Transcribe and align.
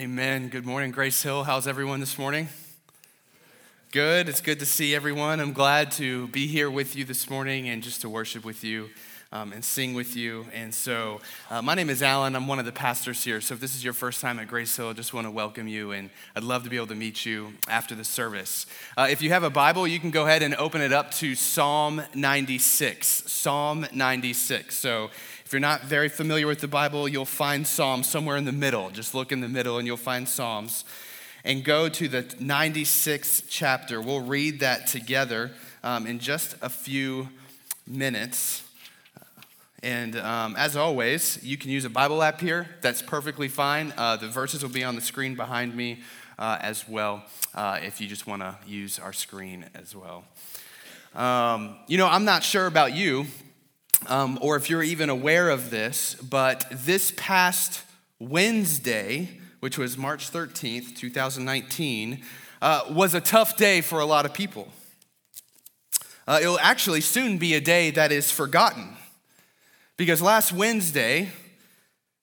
Amen. 0.00 0.48
Good 0.48 0.64
morning, 0.64 0.92
Grace 0.92 1.22
Hill. 1.22 1.44
How's 1.44 1.66
everyone 1.66 2.00
this 2.00 2.16
morning? 2.16 2.48
Good. 3.92 4.30
It's 4.30 4.40
good 4.40 4.58
to 4.60 4.64
see 4.64 4.94
everyone. 4.94 5.40
I'm 5.40 5.52
glad 5.52 5.90
to 5.92 6.28
be 6.28 6.46
here 6.46 6.70
with 6.70 6.96
you 6.96 7.04
this 7.04 7.28
morning 7.28 7.68
and 7.68 7.82
just 7.82 8.00
to 8.00 8.08
worship 8.08 8.42
with 8.42 8.64
you 8.64 8.88
um, 9.32 9.52
and 9.52 9.64
sing 9.64 9.94
with 9.94 10.16
you. 10.16 10.46
And 10.52 10.74
so, 10.74 11.20
uh, 11.50 11.62
my 11.62 11.74
name 11.74 11.88
is 11.88 12.02
Alan. 12.02 12.34
I'm 12.34 12.48
one 12.48 12.58
of 12.58 12.64
the 12.64 12.72
pastors 12.72 13.22
here. 13.22 13.40
So, 13.40 13.54
if 13.54 13.60
this 13.60 13.76
is 13.76 13.84
your 13.84 13.92
first 13.92 14.20
time 14.20 14.40
at 14.40 14.48
Grace 14.48 14.76
Hill, 14.76 14.88
I 14.88 14.92
just 14.92 15.14
want 15.14 15.26
to 15.26 15.30
welcome 15.30 15.68
you 15.68 15.92
and 15.92 16.10
I'd 16.34 16.42
love 16.42 16.64
to 16.64 16.70
be 16.70 16.76
able 16.76 16.88
to 16.88 16.96
meet 16.96 17.24
you 17.24 17.52
after 17.68 17.94
the 17.94 18.02
service. 18.02 18.66
Uh, 18.96 19.06
if 19.08 19.22
you 19.22 19.30
have 19.30 19.44
a 19.44 19.50
Bible, 19.50 19.86
you 19.86 20.00
can 20.00 20.10
go 20.10 20.24
ahead 20.24 20.42
and 20.42 20.54
open 20.56 20.80
it 20.80 20.92
up 20.92 21.12
to 21.12 21.36
Psalm 21.36 22.02
96. 22.12 23.06
Psalm 23.30 23.86
96. 23.92 24.74
So, 24.74 25.10
if 25.44 25.52
you're 25.52 25.60
not 25.60 25.82
very 25.82 26.08
familiar 26.08 26.46
with 26.46 26.60
the 26.60 26.68
Bible, 26.68 27.08
you'll 27.08 27.24
find 27.24 27.66
Psalms 27.66 28.08
somewhere 28.08 28.36
in 28.36 28.44
the 28.44 28.52
middle. 28.52 28.90
Just 28.90 29.14
look 29.14 29.30
in 29.30 29.40
the 29.40 29.48
middle 29.48 29.78
and 29.78 29.86
you'll 29.86 29.96
find 29.96 30.28
Psalms. 30.28 30.84
And 31.44 31.64
go 31.64 31.88
to 31.88 32.08
the 32.08 32.22
96th 32.22 33.44
chapter. 33.48 34.00
We'll 34.00 34.20
read 34.20 34.60
that 34.60 34.88
together 34.88 35.52
um, 35.82 36.06
in 36.06 36.18
just 36.18 36.54
a 36.60 36.68
few 36.68 37.30
minutes. 37.86 38.69
And 39.82 40.16
um, 40.16 40.56
as 40.56 40.76
always, 40.76 41.42
you 41.42 41.56
can 41.56 41.70
use 41.70 41.86
a 41.86 41.90
Bible 41.90 42.22
app 42.22 42.40
here. 42.40 42.68
That's 42.82 43.00
perfectly 43.00 43.48
fine. 43.48 43.94
Uh, 43.96 44.16
the 44.16 44.28
verses 44.28 44.62
will 44.62 44.70
be 44.70 44.84
on 44.84 44.94
the 44.94 45.00
screen 45.00 45.34
behind 45.34 45.74
me 45.74 46.00
uh, 46.38 46.58
as 46.60 46.86
well 46.86 47.24
uh, 47.54 47.78
if 47.82 48.00
you 48.00 48.06
just 48.06 48.26
want 48.26 48.42
to 48.42 48.58
use 48.66 48.98
our 48.98 49.12
screen 49.12 49.64
as 49.74 49.96
well. 49.96 50.24
Um, 51.14 51.76
you 51.86 51.96
know, 51.96 52.06
I'm 52.06 52.24
not 52.24 52.42
sure 52.42 52.66
about 52.66 52.94
you, 52.94 53.26
um, 54.06 54.38
or 54.42 54.56
if 54.56 54.68
you're 54.68 54.82
even 54.82 55.08
aware 55.08 55.48
of 55.48 55.70
this, 55.70 56.14
but 56.14 56.64
this 56.70 57.12
past 57.16 57.82
Wednesday, 58.18 59.40
which 59.60 59.78
was 59.78 59.96
March 59.96 60.30
13th, 60.30 60.94
2019, 60.94 62.22
uh, 62.62 62.82
was 62.90 63.14
a 63.14 63.20
tough 63.20 63.56
day 63.56 63.80
for 63.80 63.98
a 64.00 64.04
lot 64.04 64.26
of 64.26 64.34
people. 64.34 64.68
Uh, 66.28 66.38
it'll 66.40 66.60
actually 66.60 67.00
soon 67.00 67.38
be 67.38 67.54
a 67.54 67.60
day 67.60 67.90
that 67.90 68.12
is 68.12 68.30
forgotten. 68.30 68.96
Because 70.00 70.22
last 70.22 70.50
Wednesday, 70.50 71.28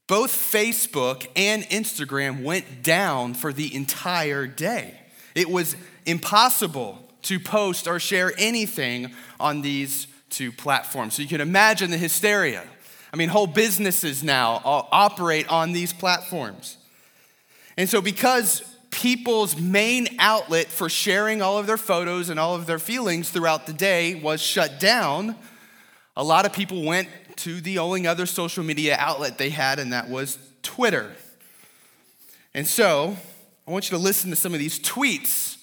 both 0.08 0.32
Facebook 0.32 1.28
and 1.36 1.62
Instagram 1.66 2.42
went 2.42 2.82
down 2.82 3.36
for 3.36 3.54
the 3.54 3.76
entire 3.76 4.48
day. 4.48 5.00
It 5.36 5.48
was 5.48 5.76
impossible 6.04 6.98
to 7.22 7.40
post 7.40 7.88
or 7.88 8.00
share 8.00 8.34
anything 8.40 9.12
on 9.40 9.62
these 9.62 10.08
two 10.32 10.52
platforms. 10.52 11.14
So 11.14 11.22
you 11.22 11.28
can 11.28 11.40
imagine 11.40 11.92
the 11.92 12.00
hysteria. 12.00 12.64
I 13.14 13.16
mean, 13.16 13.30
whole 13.30 13.46
businesses 13.46 14.24
now 14.24 14.60
operate 14.66 15.48
on 15.48 15.72
these 15.72 15.94
platforms. 15.94 16.78
And 17.78 17.88
so, 17.88 18.02
because 18.02 18.64
people's 18.90 19.56
main 19.56 20.08
outlet 20.18 20.66
for 20.66 20.90
sharing 20.90 21.44
all 21.44 21.60
of 21.60 21.68
their 21.68 21.78
photos 21.78 22.32
and 22.32 22.40
all 22.40 22.56
of 22.56 22.66
their 22.66 22.80
feelings 22.80 23.30
throughout 23.30 23.68
the 23.68 23.74
day 23.74 24.16
was 24.16 24.42
shut 24.42 24.80
down, 24.80 25.36
a 26.16 26.24
lot 26.24 26.48
of 26.48 26.54
people 26.54 26.84
went 26.84 27.08
to 27.38 27.62
the 27.62 27.80
only 27.80 28.06
other 28.08 28.26
social 28.26 28.64
media 28.64 28.96
outlet 29.00 29.38
they 29.38 29.50
had, 29.50 29.80
and 29.80 29.94
that 29.94 30.10
was 30.10 30.38
Twitter. 30.64 31.12
And 32.54 32.68
so, 32.68 33.18
I 33.68 33.72
want 33.72 33.92
you 33.92 33.98
to 33.98 34.04
listen 34.04 34.30
to 34.30 34.36
some 34.36 34.54
of 34.54 34.60
these 34.60 34.80
tweets 34.80 35.58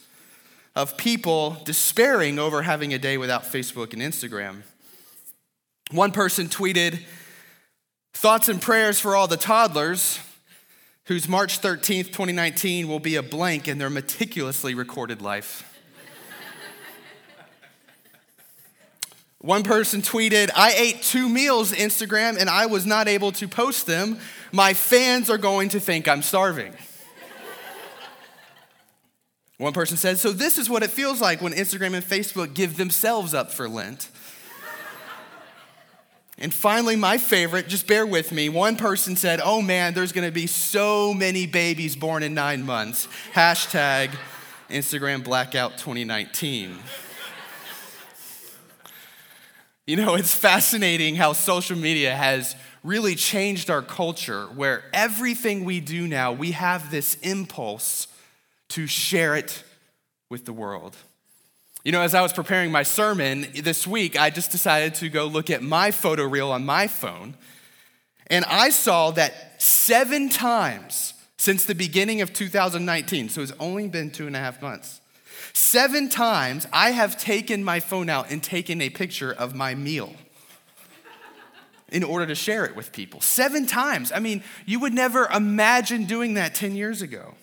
of 0.77 0.97
people 0.97 1.57
despairing 1.65 2.39
over 2.39 2.63
having 2.63 2.93
a 2.93 2.99
day 2.99 3.17
without 3.17 3.45
Facebook 3.45 3.93
and 3.93 4.03
Instagram. 4.03 4.63
One 5.91 6.13
person 6.13 6.49
tweeted, 6.49 7.01
Thoughts 8.13 8.49
and 8.49 8.63
prayers 8.63 9.01
for 9.01 9.17
all 9.17 9.27
the 9.27 9.37
toddlers 9.37 10.21
whose 11.07 11.29
March 11.29 11.61
13th, 11.61 12.07
2019 12.07 12.89
will 12.89 13.01
be 13.01 13.17
a 13.17 13.23
blank 13.23 13.69
in 13.69 13.79
their 13.79 13.91
meticulously 13.91 14.75
recorded 14.75 15.21
life. 15.21 15.74
One 19.45 19.63
person 19.63 20.01
tweeted, 20.01 20.49
I 20.57 20.73
ate 20.73 21.03
two 21.03 21.29
meals 21.29 21.71
Instagram 21.73 22.39
and 22.41 22.49
I 22.49 22.65
was 22.65 22.87
not 22.87 23.09
able 23.09 23.31
to 23.33 23.47
post 23.47 23.87
them. 23.87 24.19
My 24.53 24.73
fans 24.73 25.29
are 25.29 25.37
going 25.37 25.69
to 25.71 25.81
think 25.81 26.09
I'm 26.09 26.23
starving. 26.23 26.73
One 29.59 29.75
person 29.75 29.99
said, 29.99 30.17
So 30.17 30.33
this 30.33 30.57
is 30.57 30.71
what 30.71 30.83
it 30.83 30.89
feels 30.89 31.21
like 31.21 31.43
when 31.43 31.53
Instagram 31.53 31.93
and 31.93 32.03
Facebook 32.03 32.55
give 32.55 32.79
themselves 32.79 33.35
up 33.35 33.53
for 33.53 33.69
Lent. 33.69 34.09
and 36.39 36.53
finally, 36.53 36.97
my 36.97 37.19
favorite, 37.19 37.69
just 37.69 37.87
bear 37.87 38.07
with 38.07 38.33
me. 38.33 38.49
One 38.49 38.77
person 38.77 39.15
said, 39.15 39.43
Oh 39.45 39.61
man, 39.61 39.93
there's 39.93 40.13
gonna 40.13 40.33
be 40.33 40.47
so 40.47 41.13
many 41.13 41.47
babies 41.47 41.97
born 41.97 42.23
in 42.23 42.33
nine 42.33 42.63
months. 42.63 43.09
Hashtag 43.35 44.09
Instagram 44.71 45.23
Blackout 45.23 45.73
2019. 45.73 46.79
You 49.87 49.97
know, 49.97 50.15
it's 50.15 50.35
fascinating 50.35 51.15
how 51.15 51.33
social 51.33 51.77
media 51.77 52.15
has 52.15 52.57
really 52.83 53.15
changed 53.15 53.71
our 53.71 53.83
culture 53.83 54.47
where 54.55 54.85
everything 54.93 55.65
we 55.65 55.81
do 55.81 56.07
now, 56.07 56.33
we 56.33 56.53
have 56.53 56.91
this 56.91 57.17
impulse 57.17 58.09
to 58.69 58.87
share 58.87 59.35
it 59.35 59.63
with 60.31 60.47
the 60.47 60.53
world. 60.53 60.97
You 61.85 61.93
know, 61.93 62.01
as 62.01 62.15
I 62.15 62.23
was 62.23 62.33
preparing 62.33 62.73
my 62.73 62.83
sermon 62.83 63.47
this 63.63 63.87
week, 63.87 64.19
I 64.19 64.31
just 64.31 64.51
decided 64.51 64.95
to 64.97 65.11
go 65.11 65.27
look 65.27 65.51
at 65.51 65.63
my 65.63 65.91
photo 65.91 66.25
reel 66.25 66.51
on 66.51 66.65
my 66.65 66.87
phone, 66.87 67.35
and 68.29 68.45
I 68.47 68.71
saw 68.71 69.11
that 69.13 69.61
seven 69.63 70.31
times 70.31 71.13
since 71.37 71.67
the 71.67 71.75
beginning 71.75 72.23
of 72.23 72.33
2019, 72.33 73.29
so 73.29 73.43
it's 73.43 73.53
only 73.61 73.87
been 73.89 74.11
two 74.11 74.27
and 74.27 74.35
a 74.35 74.39
half 74.39 74.63
months, 74.63 75.03
seven 75.55 76.09
times 76.09 76.67
I 76.73 76.91
have 76.91 77.17
taken 77.17 77.65
my 77.65 77.81
phone 77.81 78.11
out 78.11 78.31
and 78.31 78.43
taken 78.43 78.81
a 78.81 78.91
picture 78.91 79.33
of 79.33 79.55
my 79.55 79.75
meal 79.75 80.15
in 81.91 82.03
order 82.03 82.27
to 82.27 82.35
share 82.35 82.65
it 82.65 82.75
with 82.75 82.93
people. 82.93 83.21
Seven 83.21 83.67
times. 83.67 84.11
I 84.13 84.19
mean, 84.19 84.43
you 84.67 84.81
would 84.81 84.93
never 84.93 85.27
imagine 85.27 86.05
doing 86.05 86.35
that 86.35 86.55
10 86.55 86.75
years 86.75 87.03
ago. 87.03 87.35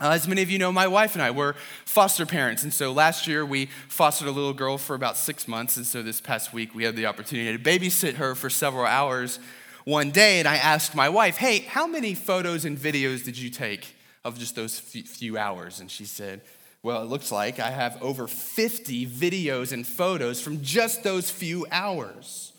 Uh, 0.00 0.10
as 0.10 0.28
many 0.28 0.42
of 0.42 0.50
you 0.50 0.58
know, 0.58 0.72
my 0.72 0.86
wife 0.86 1.14
and 1.14 1.22
I 1.22 1.30
were 1.30 1.54
foster 1.86 2.26
parents. 2.26 2.62
And 2.62 2.74
so 2.74 2.92
last 2.92 3.26
year 3.26 3.46
we 3.46 3.66
fostered 3.88 4.28
a 4.28 4.32
little 4.32 4.52
girl 4.52 4.76
for 4.76 4.94
about 4.94 5.16
six 5.16 5.48
months. 5.48 5.76
And 5.76 5.86
so 5.86 6.02
this 6.02 6.20
past 6.20 6.52
week 6.52 6.74
we 6.74 6.84
had 6.84 6.96
the 6.96 7.06
opportunity 7.06 7.56
to 7.56 7.62
babysit 7.62 8.14
her 8.14 8.34
for 8.34 8.50
several 8.50 8.84
hours 8.84 9.38
one 9.84 10.10
day. 10.10 10.40
And 10.40 10.48
I 10.48 10.56
asked 10.56 10.94
my 10.94 11.08
wife, 11.08 11.36
hey, 11.36 11.60
how 11.60 11.86
many 11.86 12.14
photos 12.14 12.64
and 12.64 12.76
videos 12.76 13.24
did 13.24 13.38
you 13.38 13.50
take 13.50 13.94
of 14.24 14.38
just 14.38 14.56
those 14.56 14.78
few 14.78 15.38
hours? 15.38 15.80
And 15.80 15.90
she 15.90 16.04
said, 16.04 16.42
well, 16.84 17.02
it 17.02 17.06
looks 17.06 17.32
like 17.32 17.58
I 17.58 17.70
have 17.70 18.00
over 18.02 18.28
50 18.28 19.06
videos 19.06 19.72
and 19.72 19.86
photos 19.86 20.42
from 20.42 20.60
just 20.60 21.02
those 21.02 21.30
few 21.30 21.66
hours. 21.72 22.52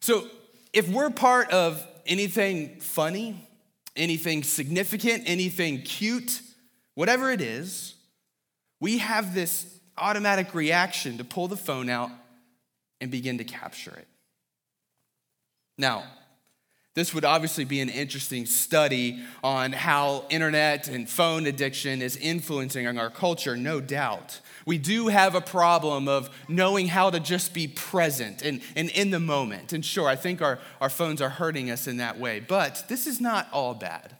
So 0.00 0.28
if 0.74 0.86
we're 0.86 1.08
part 1.08 1.50
of 1.50 1.84
anything 2.04 2.78
funny, 2.78 3.48
anything 3.96 4.42
significant, 4.42 5.22
anything 5.24 5.80
cute, 5.80 6.42
whatever 6.94 7.30
it 7.30 7.40
is, 7.40 7.94
we 8.80 8.98
have 8.98 9.34
this 9.34 9.66
automatic 9.96 10.54
reaction 10.54 11.16
to 11.16 11.24
pull 11.24 11.48
the 11.48 11.56
phone 11.56 11.88
out 11.88 12.10
and 13.00 13.10
begin 13.10 13.38
to 13.38 13.44
capture 13.44 13.92
it. 13.96 14.08
Now, 15.78 16.04
this 16.96 17.12
would 17.12 17.26
obviously 17.26 17.66
be 17.66 17.82
an 17.82 17.90
interesting 17.90 18.46
study 18.46 19.22
on 19.44 19.72
how 19.72 20.24
internet 20.30 20.88
and 20.88 21.06
phone 21.06 21.44
addiction 21.44 22.00
is 22.00 22.16
influencing 22.16 22.86
our 22.86 23.10
culture, 23.10 23.54
no 23.54 23.82
doubt. 23.82 24.40
We 24.64 24.78
do 24.78 25.08
have 25.08 25.34
a 25.34 25.42
problem 25.42 26.08
of 26.08 26.30
knowing 26.48 26.88
how 26.88 27.10
to 27.10 27.20
just 27.20 27.52
be 27.52 27.68
present 27.68 28.40
and, 28.40 28.62
and 28.74 28.88
in 28.88 29.10
the 29.10 29.20
moment. 29.20 29.74
And 29.74 29.84
sure, 29.84 30.08
I 30.08 30.16
think 30.16 30.40
our, 30.40 30.58
our 30.80 30.88
phones 30.88 31.20
are 31.20 31.28
hurting 31.28 31.70
us 31.70 31.86
in 31.86 31.98
that 31.98 32.18
way, 32.18 32.40
but 32.40 32.86
this 32.88 33.06
is 33.06 33.20
not 33.20 33.46
all 33.52 33.74
bad. 33.74 34.16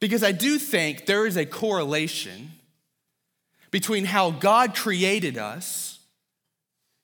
Because 0.00 0.24
I 0.24 0.32
do 0.32 0.58
think 0.58 1.06
there 1.06 1.24
is 1.24 1.36
a 1.36 1.46
correlation 1.46 2.50
between 3.70 4.06
how 4.06 4.32
God 4.32 4.74
created 4.74 5.38
us 5.38 6.00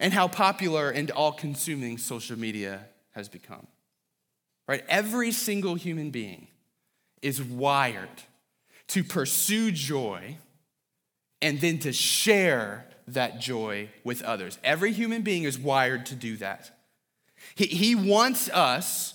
and 0.01 0.13
how 0.13 0.27
popular 0.27 0.91
and 0.91 1.09
all 1.13 1.31
consuming 1.31 1.99
social 1.99 2.37
media 2.37 2.87
has 3.15 3.29
become. 3.29 3.67
Right? 4.67 4.85
Every 4.89 5.31
single 5.33 5.75
human 5.75 6.11
being 6.11 6.49
is 7.23 7.43
wired 7.43 8.09
to 8.89 9.05
pursue 9.05 9.71
joy 9.71 10.37
and 11.41 11.61
then 11.61 11.79
to 11.81 11.93
share 11.93 12.87
that 13.09 13.39
joy 13.39 13.91
with 14.03 14.23
others. 14.23 14.59
Every 14.65 14.93
human 14.93 15.23
being 15.23 15.45
is 15.45 15.59
wired 15.59 16.07
to 16.07 16.15
do 16.15 16.37
that. 16.39 16.71
He, 17.55 17.67
he 17.67 17.95
wants 17.95 18.49
us, 18.49 19.15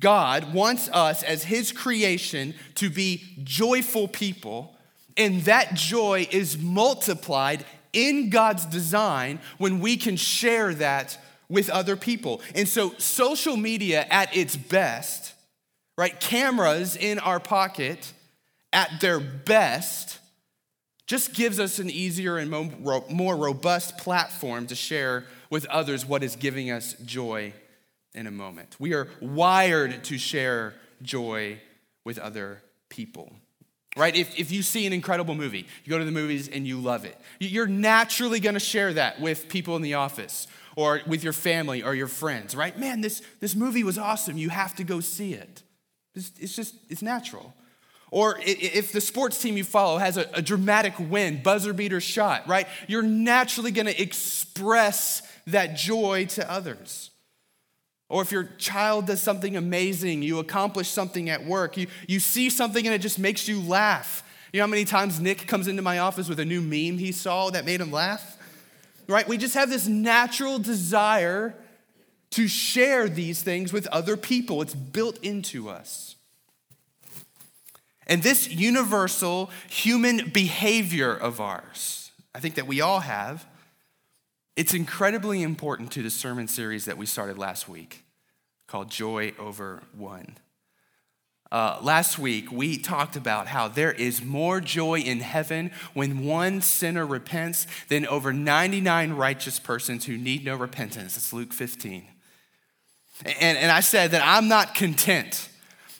God 0.00 0.54
wants 0.54 0.88
us 0.92 1.22
as 1.22 1.44
His 1.44 1.72
creation 1.72 2.54
to 2.76 2.90
be 2.90 3.24
joyful 3.42 4.06
people, 4.06 4.76
and 5.16 5.42
that 5.42 5.74
joy 5.74 6.28
is 6.30 6.58
multiplied 6.58 7.64
in 7.92 8.30
God's 8.30 8.66
design 8.66 9.40
when 9.58 9.80
we 9.80 9.96
can 9.96 10.16
share 10.16 10.74
that 10.74 11.18
with 11.48 11.70
other 11.70 11.96
people. 11.96 12.40
And 12.54 12.68
so, 12.68 12.94
social 12.98 13.56
media 13.56 14.06
at 14.10 14.36
its 14.36 14.56
best 14.56 15.34
right? 15.96 16.18
Cameras 16.20 16.96
in 16.96 17.18
our 17.18 17.40
pocket 17.40 18.12
at 18.72 19.00
their 19.00 19.20
best 19.20 20.18
just 21.06 21.34
gives 21.34 21.60
us 21.60 21.78
an 21.78 21.90
easier 21.90 22.38
and 22.38 22.50
more 22.50 23.36
robust 23.36 23.98
platform 23.98 24.66
to 24.66 24.74
share 24.74 25.24
with 25.50 25.66
others 25.66 26.06
what 26.06 26.22
is 26.22 26.34
giving 26.34 26.70
us 26.70 26.94
joy 27.04 27.52
in 28.14 28.26
a 28.26 28.30
moment. 28.30 28.76
We 28.78 28.94
are 28.94 29.08
wired 29.20 30.02
to 30.04 30.18
share 30.18 30.74
joy 31.02 31.60
with 32.04 32.18
other 32.18 32.62
people. 32.88 33.32
Right? 33.96 34.16
If, 34.16 34.36
if 34.36 34.50
you 34.50 34.62
see 34.62 34.86
an 34.86 34.92
incredible 34.92 35.36
movie, 35.36 35.68
you 35.84 35.90
go 35.90 35.98
to 35.98 36.04
the 36.04 36.10
movies 36.10 36.48
and 36.48 36.66
you 36.66 36.78
love 36.78 37.04
it, 37.04 37.16
you're 37.38 37.68
naturally 37.68 38.40
gonna 38.40 38.58
share 38.58 38.92
that 38.94 39.20
with 39.20 39.48
people 39.48 39.76
in 39.76 39.82
the 39.82 39.94
office 39.94 40.48
or 40.76 41.00
with 41.06 41.22
your 41.22 41.32
family 41.32 41.82
or 41.82 41.94
your 41.94 42.08
friends, 42.08 42.54
right? 42.54 42.78
Man, 42.78 43.00
this, 43.00 43.22
this 43.40 43.54
movie 43.54 43.84
was 43.84 43.98
awesome. 43.98 44.36
You 44.36 44.50
have 44.50 44.74
to 44.76 44.84
go 44.84 45.00
see 45.00 45.34
it. 45.34 45.62
It's, 46.14 46.32
it's 46.38 46.56
just, 46.56 46.74
it's 46.88 47.02
natural. 47.02 47.54
Or 48.10 48.38
if 48.40 48.92
the 48.92 49.00
sports 49.00 49.40
team 49.40 49.56
you 49.56 49.64
follow 49.64 49.98
has 49.98 50.16
a, 50.16 50.28
a 50.34 50.42
dramatic 50.42 50.94
win, 50.98 51.42
buzzer 51.42 51.72
beater 51.72 52.00
shot, 52.00 52.46
right? 52.46 52.68
You're 52.86 53.02
naturally 53.02 53.72
gonna 53.72 53.94
express 53.96 55.22
that 55.48 55.76
joy 55.76 56.26
to 56.26 56.50
others. 56.50 57.10
Or 58.08 58.22
if 58.22 58.30
your 58.30 58.44
child 58.58 59.06
does 59.06 59.20
something 59.20 59.56
amazing, 59.56 60.22
you 60.22 60.38
accomplish 60.38 60.88
something 60.88 61.28
at 61.28 61.44
work, 61.44 61.76
you, 61.76 61.88
you 62.06 62.20
see 62.20 62.50
something 62.50 62.86
and 62.86 62.94
it 62.94 63.00
just 63.00 63.18
makes 63.18 63.48
you 63.48 63.60
laugh. 63.60 64.22
You 64.52 64.58
know 64.58 64.66
how 64.66 64.70
many 64.70 64.84
times 64.84 65.18
Nick 65.18 65.48
comes 65.48 65.66
into 65.66 65.82
my 65.82 65.98
office 65.98 66.28
with 66.28 66.38
a 66.38 66.44
new 66.44 66.60
meme 66.60 66.98
he 66.98 67.10
saw 67.10 67.50
that 67.50 67.64
made 67.64 67.80
him 67.80 67.90
laugh? 67.90 68.36
Right? 69.06 69.28
We 69.28 69.36
just 69.36 69.54
have 69.54 69.70
this 69.70 69.86
natural 69.86 70.58
desire 70.58 71.54
to 72.30 72.48
share 72.48 73.08
these 73.08 73.42
things 73.42 73.72
with 73.72 73.86
other 73.88 74.16
people. 74.16 74.60
It's 74.62 74.74
built 74.74 75.18
into 75.22 75.68
us. 75.68 76.16
And 78.06 78.22
this 78.22 78.48
universal 78.50 79.50
human 79.68 80.30
behavior 80.30 81.14
of 81.14 81.40
ours, 81.40 82.10
I 82.34 82.40
think 82.40 82.56
that 82.56 82.66
we 82.66 82.80
all 82.80 83.00
have, 83.00 83.46
it's 84.56 84.74
incredibly 84.74 85.42
important 85.42 85.90
to 85.92 86.02
the 86.02 86.10
sermon 86.10 86.48
series 86.48 86.84
that 86.84 86.98
we 86.98 87.06
started 87.06 87.38
last 87.38 87.68
week 87.68 88.04
called 88.66 88.90
Joy 88.90 89.32
Over 89.38 89.82
One. 89.96 90.36
Uh, 91.52 91.78
last 91.82 92.18
week, 92.18 92.50
we 92.50 92.76
talked 92.76 93.16
about 93.16 93.46
how 93.46 93.68
there 93.68 93.92
is 93.92 94.24
more 94.24 94.60
joy 94.60 94.98
in 94.98 95.20
heaven 95.20 95.70
when 95.92 96.24
one 96.24 96.60
sinner 96.60 97.06
repents 97.06 97.66
than 97.88 98.06
over 98.06 98.32
99 98.32 99.12
righteous 99.12 99.58
persons 99.58 100.06
who 100.06 100.16
need 100.16 100.44
no 100.44 100.56
repentance. 100.56 101.16
It's 101.16 101.32
Luke 101.32 101.52
15. 101.52 102.06
And, 103.24 103.58
and 103.58 103.70
I 103.70 103.80
said 103.80 104.10
that 104.10 104.22
I'm 104.24 104.48
not 104.48 104.74
content 104.74 105.48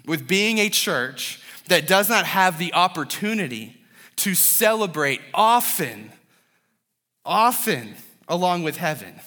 with 0.07 0.27
being 0.27 0.59
a 0.59 0.69
church 0.69 1.41
that 1.69 1.87
does 1.87 2.09
not 2.09 2.27
have 2.27 2.59
the 2.59 2.75
opportunity 2.75 3.81
to 4.17 4.35
celebrate 4.35 5.21
often, 5.33 6.13
often 7.25 7.95
along 8.29 8.63
with 8.63 8.77
heaven 8.77 9.21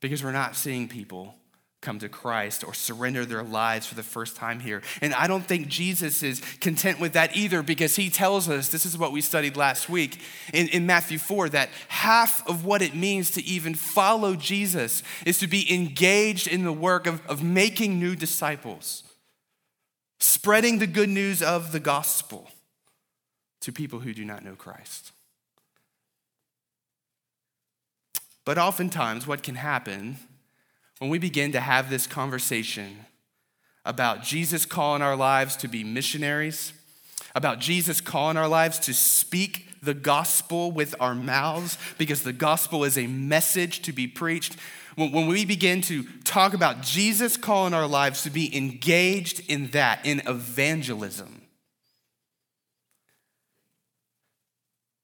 because 0.00 0.22
we're 0.22 0.32
not 0.32 0.56
seeing 0.56 0.88
people 0.88 1.34
come 1.82 1.98
to 2.00 2.08
Christ 2.08 2.64
or 2.64 2.74
surrender 2.74 3.24
their 3.24 3.42
lives 3.42 3.86
for 3.86 3.94
the 3.94 4.02
first 4.02 4.34
time 4.34 4.60
here. 4.60 4.82
And 5.00 5.14
I 5.14 5.26
don't 5.26 5.44
think 5.44 5.68
Jesus 5.68 6.22
is 6.22 6.40
content 6.60 6.98
with 6.98 7.12
that 7.12 7.36
either 7.36 7.62
because 7.62 7.96
he 7.96 8.10
tells 8.10 8.48
us 8.48 8.70
this 8.70 8.86
is 8.86 8.98
what 8.98 9.12
we 9.12 9.20
studied 9.20 9.56
last 9.56 9.88
week 9.88 10.20
in, 10.52 10.68
in 10.68 10.86
Matthew 10.86 11.18
4 11.18 11.50
that 11.50 11.68
half 11.88 12.46
of 12.48 12.64
what 12.64 12.82
it 12.82 12.94
means 12.94 13.30
to 13.32 13.44
even 13.44 13.74
follow 13.74 14.34
Jesus 14.34 15.02
is 15.24 15.38
to 15.38 15.46
be 15.46 15.72
engaged 15.72 16.48
in 16.48 16.64
the 16.64 16.72
work 16.72 17.06
of, 17.06 17.24
of 17.26 17.42
making 17.42 18.00
new 18.00 18.16
disciples, 18.16 19.04
spreading 20.18 20.78
the 20.78 20.86
good 20.86 21.10
news 21.10 21.42
of 21.42 21.72
the 21.72 21.80
gospel 21.80 22.50
to 23.60 23.70
people 23.72 24.00
who 24.00 24.14
do 24.14 24.24
not 24.24 24.44
know 24.44 24.54
Christ. 24.54 25.12
But 28.44 28.58
oftentimes, 28.58 29.26
what 29.26 29.42
can 29.42 29.56
happen 29.56 30.18
when 30.98 31.10
we 31.10 31.18
begin 31.18 31.52
to 31.52 31.60
have 31.60 31.90
this 31.90 32.06
conversation 32.06 32.96
about 33.84 34.22
Jesus 34.22 34.66
calling 34.66 35.02
our 35.02 35.16
lives 35.16 35.56
to 35.56 35.68
be 35.68 35.84
missionaries, 35.84 36.72
about 37.34 37.60
Jesus 37.60 38.00
calling 38.00 38.36
our 38.36 38.48
lives 38.48 38.78
to 38.80 38.94
speak 38.94 39.66
the 39.82 39.94
gospel 39.94 40.72
with 40.72 40.94
our 40.98 41.14
mouths, 41.14 41.78
because 41.98 42.22
the 42.22 42.32
gospel 42.32 42.82
is 42.82 42.98
a 42.98 43.06
message 43.06 43.82
to 43.82 43.92
be 43.92 44.08
preached. 44.08 44.56
When 44.96 45.26
we 45.26 45.44
begin 45.44 45.82
to 45.82 46.04
talk 46.24 46.54
about 46.54 46.80
Jesus 46.80 47.36
calling 47.36 47.74
our 47.74 47.86
lives 47.86 48.22
to 48.22 48.30
be 48.30 48.56
engaged 48.56 49.48
in 49.48 49.68
that, 49.68 50.04
in 50.04 50.22
evangelism, 50.26 51.42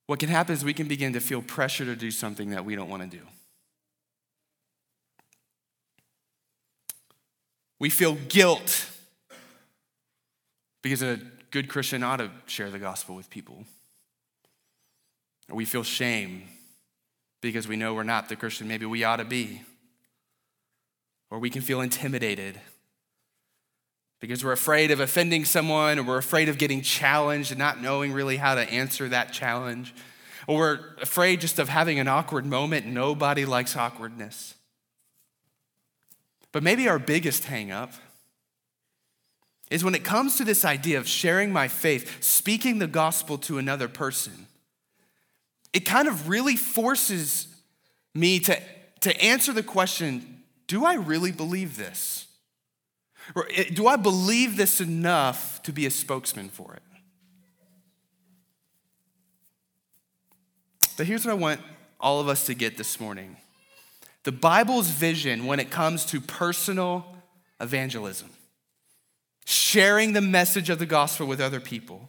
what 0.06 0.18
can 0.18 0.30
happen 0.30 0.54
is 0.54 0.64
we 0.64 0.74
can 0.74 0.88
begin 0.88 1.12
to 1.12 1.20
feel 1.20 1.42
pressure 1.42 1.84
to 1.84 1.94
do 1.94 2.10
something 2.10 2.50
that 2.50 2.64
we 2.64 2.74
don't 2.74 2.88
want 2.88 3.02
to 3.02 3.16
do. 3.16 3.22
We 7.82 7.90
feel 7.90 8.14
guilt 8.28 8.88
because 10.82 11.02
a 11.02 11.18
good 11.50 11.68
Christian 11.68 12.04
ought 12.04 12.18
to 12.18 12.30
share 12.46 12.70
the 12.70 12.78
gospel 12.78 13.16
with 13.16 13.28
people. 13.28 13.64
Or 15.50 15.56
we 15.56 15.64
feel 15.64 15.82
shame 15.82 16.44
because 17.40 17.66
we 17.66 17.74
know 17.74 17.92
we're 17.92 18.04
not 18.04 18.28
the 18.28 18.36
Christian 18.36 18.68
maybe 18.68 18.86
we 18.86 19.02
ought 19.02 19.16
to 19.16 19.24
be. 19.24 19.62
Or 21.28 21.40
we 21.40 21.50
can 21.50 21.60
feel 21.60 21.80
intimidated 21.80 22.60
because 24.20 24.44
we're 24.44 24.52
afraid 24.52 24.92
of 24.92 25.00
offending 25.00 25.44
someone 25.44 25.98
or 25.98 26.04
we're 26.04 26.18
afraid 26.18 26.48
of 26.48 26.58
getting 26.58 26.82
challenged 26.82 27.50
and 27.50 27.58
not 27.58 27.82
knowing 27.82 28.12
really 28.12 28.36
how 28.36 28.54
to 28.54 28.60
answer 28.60 29.08
that 29.08 29.32
challenge. 29.32 29.92
Or 30.46 30.56
we're 30.56 30.80
afraid 31.02 31.40
just 31.40 31.58
of 31.58 31.68
having 31.68 31.98
an 31.98 32.06
awkward 32.06 32.46
moment. 32.46 32.86
Nobody 32.86 33.44
likes 33.44 33.76
awkwardness. 33.76 34.54
But 36.52 36.62
maybe 36.62 36.88
our 36.88 36.98
biggest 36.98 37.44
hangup 37.44 37.94
is 39.70 39.82
when 39.82 39.94
it 39.94 40.04
comes 40.04 40.36
to 40.36 40.44
this 40.44 40.64
idea 40.64 40.98
of 40.98 41.08
sharing 41.08 41.50
my 41.50 41.66
faith, 41.66 42.22
speaking 42.22 42.78
the 42.78 42.86
gospel 42.86 43.38
to 43.38 43.56
another 43.56 43.88
person, 43.88 44.46
it 45.72 45.80
kind 45.80 46.06
of 46.06 46.28
really 46.28 46.56
forces 46.56 47.48
me 48.14 48.38
to, 48.40 48.60
to 49.00 49.24
answer 49.24 49.52
the 49.52 49.62
question 49.62 50.28
do 50.68 50.86
I 50.86 50.94
really 50.94 51.32
believe 51.32 51.76
this? 51.76 52.26
Or 53.34 53.46
eh, 53.54 53.64
do 53.72 53.86
I 53.86 53.96
believe 53.96 54.56
this 54.56 54.80
enough 54.80 55.62
to 55.64 55.72
be 55.72 55.84
a 55.84 55.90
spokesman 55.90 56.48
for 56.48 56.74
it? 56.74 56.82
But 60.96 61.06
here's 61.06 61.24
what 61.24 61.32
I 61.32 61.34
want 61.34 61.60
all 62.00 62.20
of 62.20 62.28
us 62.28 62.46
to 62.46 62.54
get 62.54 62.76
this 62.78 62.98
morning 63.00 63.36
the 64.24 64.32
Bible's 64.32 64.88
vision 64.88 65.46
when 65.46 65.60
it 65.60 65.70
comes 65.70 66.04
to 66.06 66.20
personal 66.20 67.06
evangelism, 67.60 68.30
sharing 69.44 70.12
the 70.12 70.20
message 70.20 70.70
of 70.70 70.78
the 70.78 70.86
gospel 70.86 71.26
with 71.26 71.40
other 71.40 71.60
people. 71.60 72.08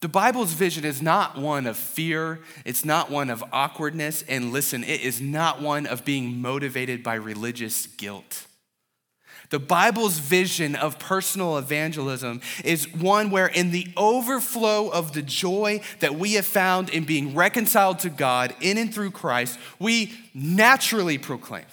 The 0.00 0.08
Bible's 0.08 0.52
vision 0.52 0.84
is 0.84 1.00
not 1.00 1.38
one 1.38 1.66
of 1.66 1.76
fear, 1.76 2.40
it's 2.64 2.84
not 2.84 3.10
one 3.10 3.30
of 3.30 3.44
awkwardness, 3.52 4.22
and 4.28 4.52
listen, 4.52 4.82
it 4.82 5.00
is 5.00 5.20
not 5.20 5.62
one 5.62 5.86
of 5.86 6.04
being 6.04 6.40
motivated 6.40 7.02
by 7.04 7.14
religious 7.14 7.86
guilt. 7.86 8.46
The 9.52 9.58
Bible's 9.58 10.18
vision 10.18 10.74
of 10.76 10.98
personal 10.98 11.58
evangelism 11.58 12.40
is 12.64 12.90
one 12.90 13.28
where, 13.28 13.48
in 13.48 13.70
the 13.70 13.86
overflow 13.98 14.88
of 14.88 15.12
the 15.12 15.20
joy 15.20 15.82
that 16.00 16.14
we 16.14 16.32
have 16.32 16.46
found 16.46 16.88
in 16.88 17.04
being 17.04 17.34
reconciled 17.34 17.98
to 17.98 18.08
God 18.08 18.54
in 18.62 18.78
and 18.78 18.94
through 18.94 19.10
Christ, 19.10 19.58
we 19.78 20.14
naturally 20.32 21.18
proclaim. 21.18 21.66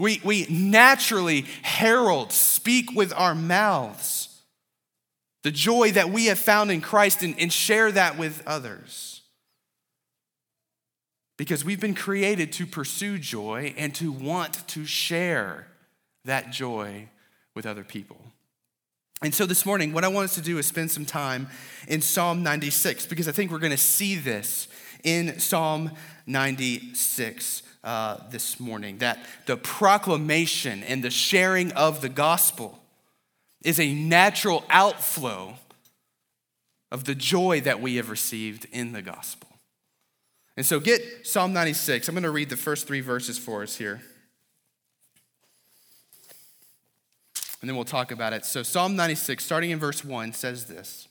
We, 0.00 0.20
we 0.24 0.46
naturally 0.50 1.42
herald, 1.62 2.32
speak 2.32 2.90
with 2.96 3.12
our 3.14 3.36
mouths 3.36 4.42
the 5.44 5.52
joy 5.52 5.92
that 5.92 6.10
we 6.10 6.26
have 6.26 6.38
found 6.40 6.72
in 6.72 6.80
Christ 6.80 7.22
and, 7.22 7.38
and 7.38 7.52
share 7.52 7.92
that 7.92 8.18
with 8.18 8.42
others. 8.44 9.22
Because 11.36 11.64
we've 11.64 11.78
been 11.78 11.94
created 11.94 12.50
to 12.54 12.66
pursue 12.66 13.18
joy 13.18 13.72
and 13.78 13.94
to 13.94 14.10
want 14.10 14.66
to 14.66 14.84
share 14.84 15.67
that 16.28 16.50
joy 16.50 17.08
with 17.54 17.66
other 17.66 17.84
people. 17.84 18.18
And 19.20 19.34
so 19.34 19.46
this 19.46 19.66
morning, 19.66 19.92
what 19.92 20.04
I 20.04 20.08
want 20.08 20.26
us 20.26 20.36
to 20.36 20.40
do 20.40 20.58
is 20.58 20.66
spend 20.66 20.90
some 20.90 21.04
time 21.04 21.48
in 21.88 22.00
Psalm 22.00 22.42
96 22.42 23.06
because 23.06 23.26
I 23.26 23.32
think 23.32 23.50
we're 23.50 23.58
going 23.58 23.72
to 23.72 23.76
see 23.76 24.14
this 24.14 24.68
in 25.02 25.40
Psalm 25.40 25.90
96 26.26 27.62
uh, 27.82 28.18
this 28.30 28.60
morning 28.60 28.98
that 28.98 29.18
the 29.46 29.56
proclamation 29.56 30.82
and 30.84 31.02
the 31.02 31.10
sharing 31.10 31.72
of 31.72 32.00
the 32.00 32.08
gospel 32.08 32.78
is 33.64 33.80
a 33.80 33.92
natural 33.92 34.64
outflow 34.70 35.56
of 36.92 37.04
the 37.04 37.14
joy 37.14 37.60
that 37.62 37.80
we 37.80 37.96
have 37.96 38.10
received 38.10 38.66
in 38.70 38.92
the 38.92 39.02
gospel. 39.02 39.48
And 40.56 40.64
so 40.64 40.78
get 40.78 41.26
Psalm 41.26 41.52
96. 41.52 42.08
I'm 42.08 42.14
going 42.14 42.22
to 42.22 42.30
read 42.30 42.50
the 42.50 42.56
first 42.56 42.86
three 42.86 43.00
verses 43.00 43.38
for 43.38 43.62
us 43.62 43.76
here. 43.76 44.00
And 47.60 47.68
then 47.68 47.76
we'll 47.76 47.84
talk 47.84 48.10
about 48.10 48.32
it. 48.32 48.44
So, 48.44 48.62
Psalm 48.62 48.94
96, 48.96 49.44
starting 49.44 49.70
in 49.70 49.78
verse 49.78 50.04
1, 50.04 50.32
says 50.32 50.66
this 50.66 51.08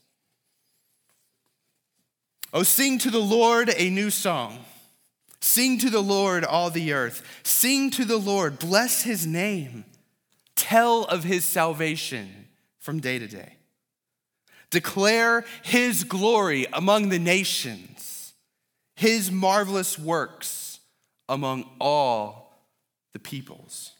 Oh, 2.53 2.63
sing 2.63 2.97
to 2.99 3.11
the 3.11 3.19
Lord 3.19 3.71
a 3.75 3.89
new 3.89 4.09
song. 4.09 4.59
Sing 5.39 5.77
to 5.79 5.89
the 5.89 6.01
Lord, 6.01 6.43
all 6.43 6.69
the 6.69 6.93
earth. 6.93 7.23
Sing 7.43 7.91
to 7.91 8.05
the 8.05 8.17
Lord, 8.17 8.59
bless 8.59 9.03
his 9.03 9.27
name. 9.27 9.85
Tell 10.55 11.03
of 11.03 11.23
his 11.23 11.45
salvation 11.45 12.47
from 12.79 12.99
day 12.99 13.19
to 13.19 13.27
day. 13.27 13.53
Declare 14.71 15.45
his 15.61 16.03
glory 16.03 16.65
among 16.73 17.09
the 17.09 17.19
nations, 17.19 18.33
his 18.95 19.31
marvelous 19.31 19.97
works 19.99 20.79
among 21.29 21.69
all 21.79 22.63
the 23.13 23.19
peoples. 23.19 23.93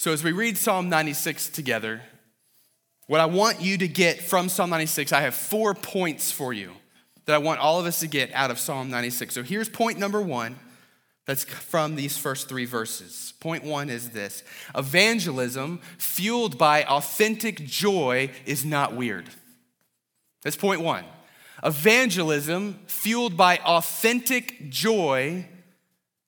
So, 0.00 0.12
as 0.12 0.22
we 0.22 0.30
read 0.30 0.56
Psalm 0.56 0.88
96 0.88 1.48
together, 1.48 2.02
what 3.08 3.20
I 3.20 3.26
want 3.26 3.60
you 3.60 3.76
to 3.78 3.88
get 3.88 4.20
from 4.20 4.48
Psalm 4.48 4.70
96, 4.70 5.12
I 5.12 5.22
have 5.22 5.34
four 5.34 5.74
points 5.74 6.30
for 6.30 6.52
you 6.52 6.70
that 7.24 7.34
I 7.34 7.38
want 7.38 7.58
all 7.58 7.80
of 7.80 7.86
us 7.86 7.98
to 7.98 8.06
get 8.06 8.32
out 8.32 8.52
of 8.52 8.60
Psalm 8.60 8.90
96. 8.90 9.34
So, 9.34 9.42
here's 9.42 9.68
point 9.68 9.98
number 9.98 10.22
one 10.22 10.56
that's 11.26 11.42
from 11.42 11.96
these 11.96 12.16
first 12.16 12.48
three 12.48 12.64
verses. 12.64 13.34
Point 13.40 13.64
one 13.64 13.90
is 13.90 14.10
this 14.10 14.44
evangelism 14.76 15.80
fueled 15.98 16.56
by 16.56 16.84
authentic 16.84 17.66
joy 17.66 18.30
is 18.46 18.64
not 18.64 18.94
weird. 18.94 19.28
That's 20.44 20.54
point 20.54 20.80
one. 20.80 21.06
Evangelism 21.64 22.78
fueled 22.86 23.36
by 23.36 23.56
authentic 23.58 24.70
joy 24.70 25.48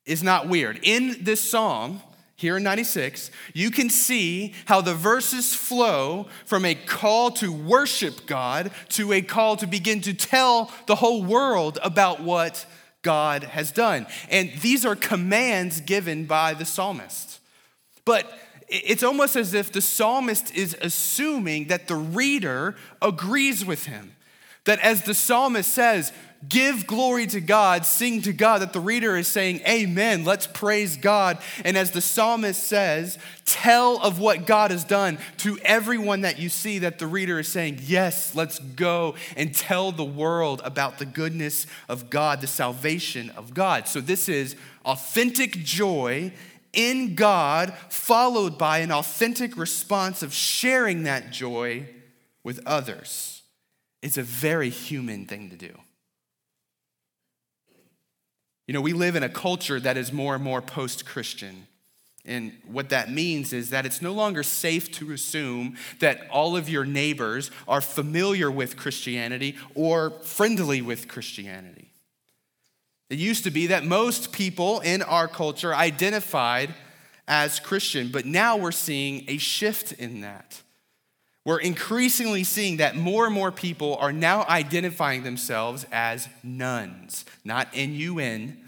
is 0.07 0.25
not 0.25 0.49
weird. 0.49 0.81
In 0.83 1.23
this 1.23 1.41
psalm, 1.41 2.03
here 2.41 2.57
in 2.57 2.63
96, 2.63 3.31
you 3.53 3.71
can 3.71 3.91
see 3.91 4.55
how 4.65 4.81
the 4.81 4.95
verses 4.95 5.55
flow 5.55 6.27
from 6.47 6.65
a 6.65 6.75
call 6.75 7.31
to 7.33 7.53
worship 7.53 8.25
God 8.25 8.71
to 8.91 9.13
a 9.13 9.21
call 9.21 9.57
to 9.57 9.67
begin 9.67 10.01
to 10.01 10.15
tell 10.15 10.73
the 10.87 10.95
whole 10.95 11.23
world 11.23 11.79
about 11.83 12.23
what 12.23 12.65
God 13.03 13.45
has 13.45 13.73
done. 13.73 14.07
And 14.31 14.51
these 14.63 14.87
are 14.87 14.97
commands 14.97 15.83
given 15.83 16.25
by 16.25 16.55
the 16.55 16.65
psalmist. 16.65 17.41
But 18.07 18.27
it's 18.69 19.03
almost 19.03 19.37
as 19.37 19.53
if 19.53 19.71
the 19.71 19.83
psalmist 19.83 20.55
is 20.55 20.75
assuming 20.81 21.67
that 21.67 21.89
the 21.89 21.97
reader 21.97 22.75
agrees 23.03 23.67
with 23.67 23.85
him. 23.85 24.17
That 24.65 24.79
as 24.81 25.03
the 25.03 25.15
psalmist 25.15 25.71
says, 25.71 26.11
give 26.49 26.87
glory 26.87 27.27
to 27.27 27.41
God, 27.41 27.85
sing 27.85 28.23
to 28.23 28.33
God, 28.33 28.63
that 28.63 28.73
the 28.73 28.81
reader 28.81 29.17
is 29.17 29.29
saying, 29.29 29.61
Amen, 29.69 30.25
let's 30.25 30.47
praise 30.47 30.97
God. 30.97 31.39
And 31.65 31.77
as 31.77 31.91
the 31.91 32.01
psalmist 32.01 32.63
says, 32.63 33.19
tell 33.45 33.99
of 33.99 34.19
what 34.19 34.47
God 34.47 34.71
has 34.71 34.85
done 34.85 35.19
to 35.39 35.59
everyone 35.65 36.23
that 36.23 36.39
you 36.39 36.49
see, 36.49 36.79
that 36.81 36.99
the 36.99 37.07
reader 37.07 37.39
is 37.39 37.49
saying, 37.49 37.81
Yes, 37.83 38.35
let's 38.35 38.59
go 38.59 39.17
and 39.37 39.55
tell 39.55 39.93
the 39.93 40.05
world 40.05 40.63
about 40.65 40.99
the 40.99 41.07
goodness 41.07 41.67
of 41.89 42.09
God, 42.09 42.41
the 42.41 42.47
salvation 42.47 43.31
of 43.31 43.53
God. 43.53 43.87
So 43.87 44.01
this 44.01 44.29
is 44.29 44.57
authentic 44.85 45.53
joy 45.53 46.33
in 46.73 47.15
God, 47.17 47.75
followed 47.89 48.57
by 48.57 48.79
an 48.79 48.93
authentic 48.93 49.57
response 49.57 50.23
of 50.23 50.33
sharing 50.33 51.03
that 51.03 51.33
joy 51.33 51.87
with 52.45 52.61
others. 52.65 53.43
It's 54.03 54.17
a 54.17 54.23
very 54.23 54.71
human 54.71 55.27
thing 55.27 55.51
to 55.51 55.57
do. 55.57 55.75
You 58.71 58.75
know, 58.75 58.83
we 58.83 58.93
live 58.93 59.17
in 59.17 59.25
a 59.25 59.29
culture 59.29 59.81
that 59.81 59.97
is 59.97 60.13
more 60.13 60.37
and 60.37 60.45
more 60.45 60.63
post 60.63 61.05
Christian. 61.05 61.67
And 62.25 62.53
what 62.69 62.91
that 62.91 63.11
means 63.11 63.53
is 63.53 63.71
that 63.71 63.85
it's 63.85 64.01
no 64.01 64.13
longer 64.13 64.45
safe 64.45 64.93
to 64.93 65.11
assume 65.11 65.77
that 65.99 66.29
all 66.31 66.57
of 66.57 66.69
your 66.69 66.85
neighbors 66.85 67.51
are 67.67 67.81
familiar 67.81 68.49
with 68.49 68.77
Christianity 68.77 69.57
or 69.75 70.11
friendly 70.23 70.83
with 70.83 71.09
Christianity. 71.09 71.91
It 73.09 73.19
used 73.19 73.43
to 73.43 73.51
be 73.51 73.67
that 73.67 73.85
most 73.85 74.31
people 74.31 74.79
in 74.79 75.03
our 75.03 75.27
culture 75.27 75.75
identified 75.75 76.73
as 77.27 77.59
Christian, 77.59 78.13
but 78.13 78.25
now 78.25 78.57
we're 78.57 78.71
seeing 78.71 79.25
a 79.27 79.39
shift 79.39 79.91
in 79.95 80.21
that. 80.21 80.63
We're 81.45 81.59
increasingly 81.59 82.45
seeing 82.45 82.77
that 82.77 82.95
more 82.95 83.25
and 83.25 83.35
more 83.35 83.51
people 83.51 83.97
are 83.97 84.13
now 84.13 84.45
identifying 84.49 85.25
themselves 85.25 85.87
as 85.91 86.29
nones, 86.45 87.25
not 87.45 87.67
N 87.75 87.95
U 87.95 88.19
N, 88.21 88.60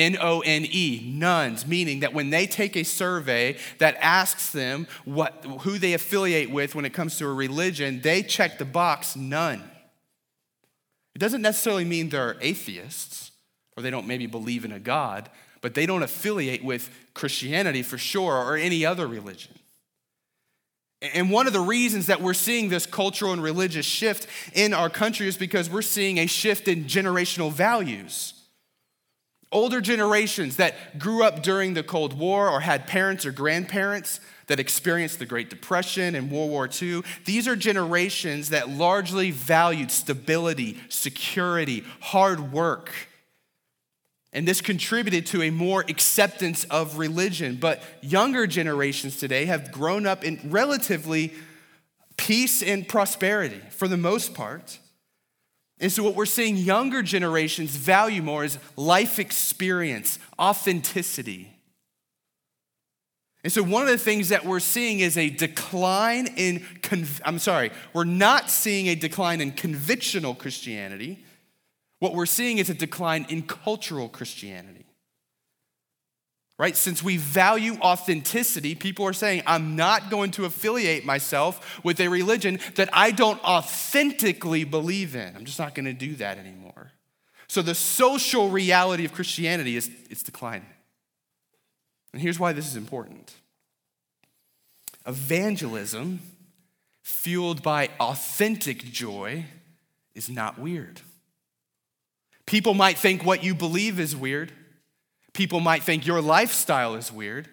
N 0.00 0.16
O 0.18 0.40
N 0.40 0.64
E, 0.64 1.12
nones, 1.14 1.66
meaning 1.66 2.00
that 2.00 2.14
when 2.14 2.30
they 2.30 2.46
take 2.46 2.74
a 2.74 2.84
survey 2.84 3.58
that 3.78 3.96
asks 4.00 4.50
them 4.50 4.86
what, 5.04 5.44
who 5.60 5.78
they 5.78 5.92
affiliate 5.92 6.50
with 6.50 6.74
when 6.74 6.86
it 6.86 6.94
comes 6.94 7.18
to 7.18 7.26
a 7.26 7.32
religion, 7.32 8.00
they 8.00 8.22
check 8.22 8.56
the 8.56 8.64
box 8.64 9.14
none. 9.14 9.62
It 11.14 11.18
doesn't 11.18 11.42
necessarily 11.42 11.84
mean 11.84 12.08
they're 12.08 12.38
atheists 12.40 13.32
or 13.76 13.82
they 13.82 13.90
don't 13.90 14.06
maybe 14.06 14.26
believe 14.26 14.64
in 14.64 14.72
a 14.72 14.80
God, 14.80 15.28
but 15.60 15.74
they 15.74 15.84
don't 15.84 16.02
affiliate 16.02 16.64
with 16.64 16.90
Christianity 17.12 17.82
for 17.82 17.98
sure 17.98 18.32
or 18.32 18.56
any 18.56 18.86
other 18.86 19.06
religion. 19.06 19.52
And 21.02 21.30
one 21.30 21.46
of 21.46 21.52
the 21.52 21.60
reasons 21.60 22.06
that 22.06 22.22
we're 22.22 22.32
seeing 22.32 22.70
this 22.70 22.86
cultural 22.86 23.34
and 23.34 23.42
religious 23.42 23.84
shift 23.84 24.26
in 24.54 24.72
our 24.72 24.88
country 24.88 25.28
is 25.28 25.36
because 25.36 25.68
we're 25.68 25.82
seeing 25.82 26.18
a 26.18 26.26
shift 26.26 26.68
in 26.68 26.84
generational 26.84 27.52
values. 27.52 28.39
Older 29.52 29.80
generations 29.80 30.56
that 30.56 30.98
grew 30.98 31.24
up 31.24 31.42
during 31.42 31.74
the 31.74 31.82
Cold 31.82 32.18
War 32.18 32.48
or 32.48 32.60
had 32.60 32.86
parents 32.86 33.26
or 33.26 33.32
grandparents 33.32 34.20
that 34.46 34.60
experienced 34.60 35.18
the 35.18 35.26
Great 35.26 35.50
Depression 35.50 36.14
and 36.14 36.30
World 36.30 36.50
War 36.50 36.68
II, 36.80 37.02
these 37.24 37.48
are 37.48 37.56
generations 37.56 38.50
that 38.50 38.68
largely 38.68 39.30
valued 39.30 39.90
stability, 39.90 40.78
security, 40.88 41.84
hard 42.00 42.52
work 42.52 42.92
and 44.32 44.46
this 44.46 44.60
contributed 44.60 45.26
to 45.26 45.42
a 45.42 45.50
more 45.50 45.84
acceptance 45.88 46.64
of 46.64 46.98
religion. 46.98 47.56
But 47.56 47.82
younger 48.00 48.46
generations 48.46 49.16
today 49.16 49.46
have 49.46 49.72
grown 49.72 50.06
up 50.06 50.24
in 50.24 50.40
relatively 50.44 51.34
peace 52.16 52.62
and 52.62 52.86
prosperity 52.86 53.60
for 53.70 53.88
the 53.88 53.96
most 53.96 54.34
part. 54.34 54.78
And 55.80 55.90
so, 55.90 56.02
what 56.02 56.14
we're 56.14 56.26
seeing 56.26 56.56
younger 56.56 57.02
generations 57.02 57.74
value 57.74 58.22
more 58.22 58.44
is 58.44 58.58
life 58.76 59.18
experience, 59.18 60.18
authenticity. 60.38 61.56
And 63.42 63.52
so, 63.52 63.62
one 63.62 63.82
of 63.82 63.88
the 63.88 63.98
things 63.98 64.28
that 64.28 64.44
we're 64.44 64.60
seeing 64.60 65.00
is 65.00 65.16
a 65.16 65.30
decline 65.30 66.26
in, 66.36 66.64
I'm 67.24 67.38
sorry, 67.38 67.70
we're 67.94 68.04
not 68.04 68.50
seeing 68.50 68.88
a 68.88 68.94
decline 68.94 69.40
in 69.40 69.52
convictional 69.52 70.36
Christianity 70.36 71.24
what 72.00 72.14
we're 72.14 72.26
seeing 72.26 72.58
is 72.58 72.68
a 72.68 72.74
decline 72.74 73.26
in 73.28 73.42
cultural 73.42 74.08
Christianity. 74.08 74.86
Right? 76.60 76.76
Since 76.76 77.02
we 77.02 77.16
value 77.16 77.78
authenticity, 77.80 78.74
people 78.74 79.06
are 79.06 79.14
saying, 79.14 79.44
I'm 79.46 79.76
not 79.76 80.10
going 80.10 80.30
to 80.32 80.44
affiliate 80.44 81.06
myself 81.06 81.82
with 81.82 81.98
a 82.00 82.08
religion 82.08 82.60
that 82.74 82.90
I 82.92 83.12
don't 83.12 83.42
authentically 83.42 84.64
believe 84.64 85.16
in. 85.16 85.34
I'm 85.34 85.46
just 85.46 85.58
not 85.58 85.74
going 85.74 85.86
to 85.86 85.94
do 85.94 86.16
that 86.16 86.36
anymore. 86.36 86.92
So 87.48 87.62
the 87.62 87.74
social 87.74 88.50
reality 88.50 89.06
of 89.06 89.14
Christianity 89.14 89.74
is 89.74 89.90
it's 90.10 90.22
declining. 90.22 90.68
And 92.12 92.20
here's 92.20 92.38
why 92.38 92.52
this 92.52 92.68
is 92.68 92.76
important. 92.76 93.32
Evangelism 95.06 96.20
fueled 97.02 97.62
by 97.62 97.88
authentic 97.98 98.84
joy 98.84 99.46
is 100.14 100.28
not 100.28 100.58
weird. 100.58 101.00
People 102.44 102.74
might 102.74 102.98
think 102.98 103.24
what 103.24 103.42
you 103.42 103.54
believe 103.54 103.98
is 103.98 104.14
weird. 104.14 104.52
People 105.32 105.60
might 105.60 105.82
think 105.82 106.06
your 106.06 106.20
lifestyle 106.20 106.94
is 106.94 107.12
weird. 107.12 107.48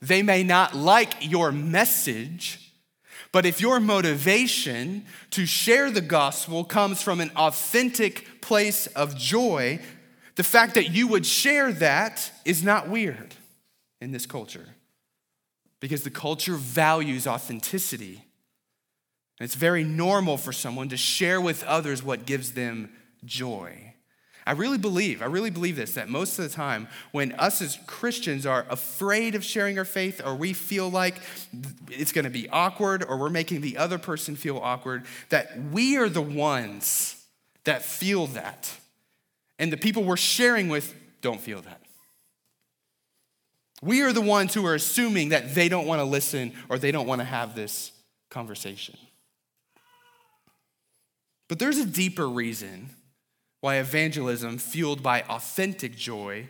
They 0.00 0.22
may 0.22 0.42
not 0.42 0.74
like 0.74 1.30
your 1.30 1.52
message. 1.52 2.72
But 3.30 3.46
if 3.46 3.60
your 3.60 3.80
motivation 3.80 5.06
to 5.30 5.46
share 5.46 5.90
the 5.90 6.00
gospel 6.02 6.64
comes 6.64 7.00
from 7.00 7.20
an 7.20 7.30
authentic 7.34 8.42
place 8.42 8.86
of 8.88 9.16
joy, 9.16 9.80
the 10.34 10.42
fact 10.42 10.74
that 10.74 10.90
you 10.90 11.08
would 11.08 11.24
share 11.24 11.72
that 11.72 12.30
is 12.44 12.62
not 12.62 12.88
weird 12.88 13.34
in 14.00 14.12
this 14.12 14.26
culture 14.26 14.68
because 15.80 16.02
the 16.04 16.10
culture 16.10 16.56
values 16.56 17.26
authenticity. 17.26 18.24
And 19.38 19.44
it's 19.44 19.54
very 19.54 19.82
normal 19.82 20.36
for 20.36 20.52
someone 20.52 20.88
to 20.90 20.96
share 20.96 21.40
with 21.40 21.64
others 21.64 22.02
what 22.02 22.26
gives 22.26 22.52
them 22.52 22.92
joy. 23.24 23.91
I 24.46 24.52
really 24.52 24.78
believe, 24.78 25.22
I 25.22 25.26
really 25.26 25.50
believe 25.50 25.76
this, 25.76 25.94
that 25.94 26.08
most 26.08 26.38
of 26.38 26.44
the 26.44 26.50
time 26.50 26.88
when 27.12 27.32
us 27.32 27.62
as 27.62 27.78
Christians 27.86 28.44
are 28.44 28.66
afraid 28.68 29.34
of 29.34 29.44
sharing 29.44 29.78
our 29.78 29.84
faith 29.84 30.20
or 30.24 30.34
we 30.34 30.52
feel 30.52 30.90
like 30.90 31.20
it's 31.88 32.10
going 32.10 32.24
to 32.24 32.30
be 32.30 32.48
awkward 32.48 33.04
or 33.04 33.16
we're 33.16 33.30
making 33.30 33.60
the 33.60 33.76
other 33.76 33.98
person 33.98 34.34
feel 34.34 34.58
awkward, 34.58 35.04
that 35.28 35.60
we 35.70 35.96
are 35.96 36.08
the 36.08 36.22
ones 36.22 37.24
that 37.64 37.82
feel 37.82 38.26
that. 38.28 38.70
And 39.58 39.72
the 39.72 39.76
people 39.76 40.02
we're 40.02 40.16
sharing 40.16 40.68
with 40.68 40.92
don't 41.20 41.40
feel 41.40 41.60
that. 41.60 41.80
We 43.80 44.02
are 44.02 44.12
the 44.12 44.20
ones 44.20 44.54
who 44.54 44.66
are 44.66 44.74
assuming 44.74 45.30
that 45.30 45.54
they 45.54 45.68
don't 45.68 45.86
want 45.86 46.00
to 46.00 46.04
listen 46.04 46.52
or 46.68 46.78
they 46.78 46.90
don't 46.90 47.06
want 47.06 47.20
to 47.20 47.24
have 47.24 47.54
this 47.54 47.92
conversation. 48.30 48.96
But 51.48 51.58
there's 51.58 51.78
a 51.78 51.86
deeper 51.86 52.28
reason 52.28 52.90
why 53.62 53.76
evangelism 53.76 54.58
fueled 54.58 55.04
by 55.04 55.22
authentic 55.22 55.96
joy 55.96 56.48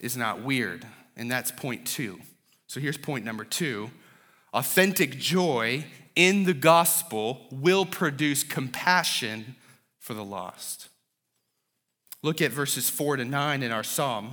is 0.00 0.16
not 0.16 0.42
weird, 0.42 0.86
and 1.14 1.30
that's 1.30 1.50
point 1.50 1.86
two. 1.86 2.18
So 2.66 2.80
here's 2.80 2.96
point 2.96 3.24
number 3.24 3.44
two 3.44 3.90
authentic 4.54 5.18
joy 5.18 5.84
in 6.16 6.44
the 6.44 6.54
gospel 6.54 7.46
will 7.52 7.84
produce 7.84 8.42
compassion 8.42 9.56
for 9.98 10.14
the 10.14 10.24
lost. 10.24 10.88
Look 12.22 12.40
at 12.40 12.50
verses 12.50 12.88
four 12.88 13.16
to 13.16 13.26
nine 13.26 13.62
in 13.62 13.70
our 13.70 13.84
psalm. 13.84 14.32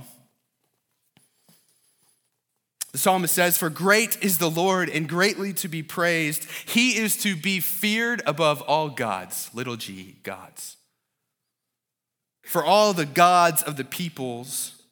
The 2.92 2.98
psalmist 2.98 3.34
says, 3.34 3.58
For 3.58 3.68
great 3.68 4.24
is 4.24 4.38
the 4.38 4.50
Lord 4.50 4.88
and 4.88 5.06
greatly 5.06 5.52
to 5.52 5.68
be 5.68 5.82
praised. 5.82 6.48
He 6.66 6.96
is 6.96 7.18
to 7.18 7.36
be 7.36 7.60
feared 7.60 8.22
above 8.24 8.62
all 8.62 8.88
gods, 8.88 9.50
little 9.52 9.76
g, 9.76 10.16
gods. 10.22 10.78
For 12.46 12.64
all 12.64 12.92
the 12.92 13.04
gods 13.04 13.62
of 13.62 13.76
the 13.76 13.84
peoples 13.84 14.82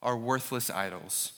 are 0.00 0.16
worthless 0.16 0.70
idols. 0.70 1.32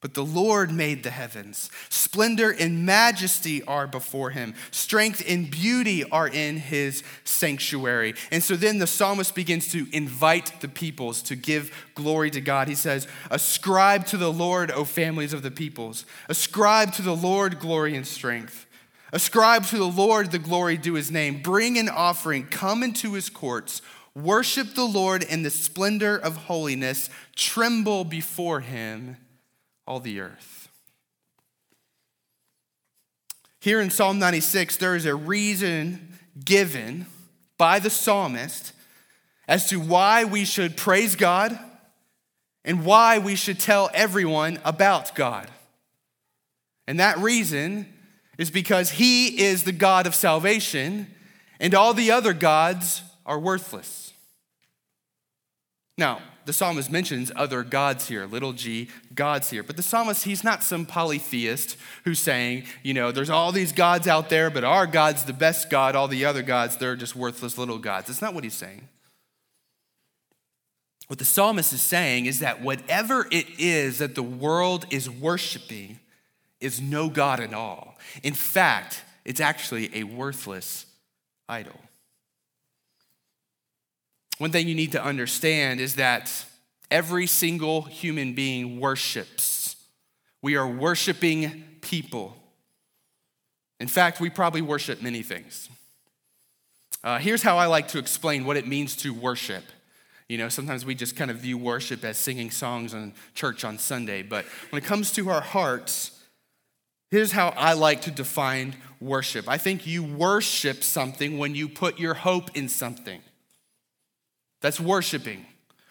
But 0.00 0.14
the 0.14 0.24
Lord 0.24 0.72
made 0.72 1.02
the 1.02 1.10
heavens. 1.10 1.70
Splendor 1.90 2.50
and 2.50 2.86
majesty 2.86 3.62
are 3.64 3.86
before 3.86 4.30
him. 4.30 4.54
Strength 4.70 5.22
and 5.28 5.50
beauty 5.50 6.02
are 6.04 6.26
in 6.26 6.56
his 6.56 7.02
sanctuary. 7.24 8.14
And 8.30 8.42
so 8.42 8.56
then 8.56 8.78
the 8.78 8.86
psalmist 8.86 9.34
begins 9.34 9.70
to 9.72 9.86
invite 9.92 10.62
the 10.62 10.68
peoples 10.68 11.20
to 11.24 11.36
give 11.36 11.70
glory 11.94 12.30
to 12.30 12.40
God. 12.40 12.66
He 12.66 12.74
says, 12.74 13.06
Ascribe 13.30 14.06
to 14.06 14.16
the 14.16 14.32
Lord, 14.32 14.70
O 14.70 14.84
families 14.84 15.34
of 15.34 15.42
the 15.42 15.50
peoples. 15.50 16.06
Ascribe 16.30 16.94
to 16.94 17.02
the 17.02 17.14
Lord 17.14 17.60
glory 17.60 17.94
and 17.94 18.06
strength. 18.06 18.66
Ascribe 19.12 19.66
to 19.66 19.76
the 19.76 19.84
Lord 19.84 20.30
the 20.30 20.38
glory 20.38 20.78
due 20.78 20.94
his 20.94 21.10
name. 21.10 21.42
Bring 21.42 21.76
an 21.76 21.90
offering. 21.90 22.46
Come 22.46 22.82
into 22.82 23.12
his 23.12 23.28
courts. 23.28 23.82
Worship 24.14 24.74
the 24.74 24.84
Lord 24.84 25.22
in 25.22 25.42
the 25.42 25.50
splendor 25.50 26.16
of 26.16 26.36
holiness. 26.36 27.08
Tremble 27.36 28.04
before 28.04 28.60
him 28.60 29.16
all 29.86 30.00
the 30.00 30.20
earth. 30.20 30.68
Here 33.60 33.80
in 33.80 33.90
Psalm 33.90 34.18
96, 34.18 34.78
there 34.78 34.96
is 34.96 35.06
a 35.06 35.14
reason 35.14 36.18
given 36.44 37.06
by 37.58 37.78
the 37.78 37.90
psalmist 37.90 38.72
as 39.46 39.68
to 39.68 39.78
why 39.78 40.24
we 40.24 40.44
should 40.44 40.76
praise 40.76 41.14
God 41.14 41.58
and 42.64 42.84
why 42.84 43.18
we 43.18 43.36
should 43.36 43.60
tell 43.60 43.90
everyone 43.92 44.58
about 44.64 45.14
God. 45.14 45.50
And 46.86 46.98
that 47.00 47.18
reason 47.18 47.86
is 48.38 48.50
because 48.50 48.92
He 48.92 49.42
is 49.42 49.64
the 49.64 49.72
God 49.72 50.06
of 50.06 50.14
salvation, 50.14 51.06
and 51.60 51.74
all 51.74 51.92
the 51.92 52.10
other 52.10 52.32
gods 52.32 53.02
are 53.26 53.38
worthless. 53.38 54.12
Now, 55.98 56.20
the 56.46 56.52
psalmist 56.54 56.90
mentions 56.90 57.30
other 57.36 57.62
gods 57.62 58.08
here, 58.08 58.24
little 58.24 58.54
g, 58.54 58.88
gods 59.14 59.50
here. 59.50 59.62
But 59.62 59.76
the 59.76 59.82
psalmist, 59.82 60.24
he's 60.24 60.42
not 60.42 60.62
some 60.62 60.86
polytheist 60.86 61.76
who's 62.04 62.18
saying, 62.18 62.64
you 62.82 62.94
know, 62.94 63.12
there's 63.12 63.28
all 63.28 63.52
these 63.52 63.72
gods 63.72 64.08
out 64.08 64.30
there, 64.30 64.48
but 64.48 64.64
our 64.64 64.86
God's 64.86 65.24
the 65.24 65.34
best 65.34 65.68
God. 65.68 65.94
All 65.94 66.08
the 66.08 66.24
other 66.24 66.42
gods, 66.42 66.78
they're 66.78 66.96
just 66.96 67.14
worthless 67.14 67.58
little 67.58 67.78
gods. 67.78 68.06
That's 68.06 68.22
not 68.22 68.32
what 68.32 68.44
he's 68.44 68.54
saying. 68.54 68.88
What 71.08 71.18
the 71.18 71.24
psalmist 71.24 71.72
is 71.72 71.82
saying 71.82 72.26
is 72.26 72.38
that 72.38 72.62
whatever 72.62 73.26
it 73.30 73.46
is 73.58 73.98
that 73.98 74.14
the 74.14 74.22
world 74.22 74.86
is 74.90 75.10
worshiping 75.10 76.00
is 76.60 76.80
no 76.80 77.10
God 77.10 77.40
at 77.40 77.52
all. 77.52 77.98
In 78.22 78.32
fact, 78.32 79.02
it's 79.24 79.40
actually 79.40 79.90
a 79.94 80.04
worthless 80.04 80.86
idol. 81.48 81.78
One 84.40 84.50
thing 84.50 84.68
you 84.68 84.74
need 84.74 84.92
to 84.92 85.04
understand 85.04 85.80
is 85.80 85.96
that 85.96 86.46
every 86.90 87.26
single 87.26 87.82
human 87.82 88.32
being 88.32 88.80
worships. 88.80 89.76
We 90.40 90.56
are 90.56 90.66
worshiping 90.66 91.62
people. 91.82 92.34
In 93.80 93.86
fact, 93.86 94.18
we 94.18 94.30
probably 94.30 94.62
worship 94.62 95.02
many 95.02 95.22
things. 95.22 95.68
Uh, 97.04 97.18
here's 97.18 97.42
how 97.42 97.58
I 97.58 97.66
like 97.66 97.88
to 97.88 97.98
explain 97.98 98.46
what 98.46 98.56
it 98.56 98.66
means 98.66 98.96
to 99.02 99.12
worship. 99.12 99.64
You 100.26 100.38
know, 100.38 100.48
sometimes 100.48 100.86
we 100.86 100.94
just 100.94 101.16
kind 101.16 101.30
of 101.30 101.36
view 101.36 101.58
worship 101.58 102.02
as 102.02 102.16
singing 102.16 102.50
songs 102.50 102.94
in 102.94 103.12
church 103.34 103.62
on 103.62 103.76
Sunday, 103.76 104.22
but 104.22 104.46
when 104.70 104.82
it 104.82 104.86
comes 104.86 105.12
to 105.12 105.28
our 105.28 105.42
hearts, 105.42 106.18
here's 107.10 107.32
how 107.32 107.48
I 107.58 107.74
like 107.74 108.00
to 108.02 108.10
define 108.10 108.76
worship. 109.02 109.50
I 109.50 109.58
think 109.58 109.86
you 109.86 110.02
worship 110.02 110.82
something 110.82 111.36
when 111.36 111.54
you 111.54 111.68
put 111.68 111.98
your 111.98 112.14
hope 112.14 112.56
in 112.56 112.70
something. 112.70 113.20
That's 114.60 114.80
worshiping, 114.80 115.46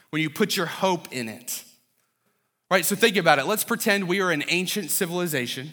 when 0.09 0.21
you 0.21 0.29
put 0.29 0.55
your 0.55 0.65
hope 0.65 1.11
in 1.11 1.29
it. 1.29 1.63
Right? 2.69 2.85
So 2.85 2.95
think 2.95 3.17
about 3.17 3.39
it. 3.39 3.45
Let's 3.45 3.63
pretend 3.63 4.07
we 4.07 4.21
are 4.21 4.31
an 4.31 4.43
ancient 4.47 4.91
civilization 4.91 5.71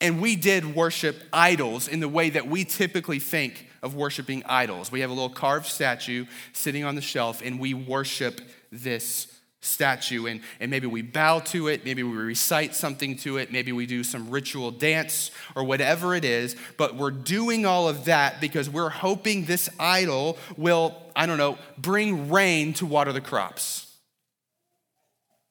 and 0.00 0.20
we 0.20 0.36
did 0.36 0.74
worship 0.74 1.22
idols 1.32 1.86
in 1.88 2.00
the 2.00 2.08
way 2.08 2.30
that 2.30 2.48
we 2.48 2.64
typically 2.64 3.20
think 3.20 3.68
of 3.82 3.94
worshiping 3.94 4.42
idols. 4.46 4.90
We 4.92 5.00
have 5.00 5.10
a 5.10 5.12
little 5.12 5.30
carved 5.30 5.66
statue 5.66 6.26
sitting 6.52 6.84
on 6.84 6.96
the 6.96 7.00
shelf 7.00 7.40
and 7.44 7.58
we 7.58 7.72
worship 7.72 8.40
this 8.70 9.31
statue 9.62 10.26
and, 10.26 10.40
and 10.60 10.70
maybe 10.70 10.86
we 10.86 11.02
bow 11.02 11.38
to 11.38 11.68
it, 11.68 11.84
maybe 11.84 12.02
we 12.02 12.16
recite 12.16 12.74
something 12.74 13.16
to 13.16 13.38
it, 13.38 13.50
maybe 13.50 13.72
we 13.72 13.86
do 13.86 14.04
some 14.04 14.28
ritual 14.28 14.70
dance 14.70 15.30
or 15.56 15.64
whatever 15.64 16.14
it 16.14 16.24
is, 16.24 16.56
but 16.76 16.96
we're 16.96 17.12
doing 17.12 17.64
all 17.64 17.88
of 17.88 18.04
that 18.04 18.40
because 18.40 18.68
we're 18.68 18.90
hoping 18.90 19.44
this 19.44 19.70
idol 19.78 20.36
will, 20.56 20.96
I 21.16 21.26
don't 21.26 21.38
know, 21.38 21.58
bring 21.78 22.28
rain 22.28 22.74
to 22.74 22.86
water 22.86 23.12
the 23.12 23.20
crops, 23.20 23.96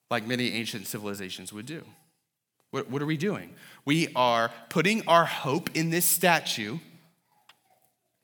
like 0.09 0.27
many 0.27 0.53
ancient 0.53 0.87
civilizations 0.87 1.51
would 1.53 1.65
do. 1.65 1.83
What, 2.71 2.89
what 2.89 3.01
are 3.01 3.07
we 3.07 3.17
doing? 3.17 3.53
We 3.85 4.09
are 4.15 4.51
putting 4.69 5.07
our 5.07 5.25
hope 5.25 5.69
in 5.73 5.89
this 5.89 6.05
statue, 6.05 6.79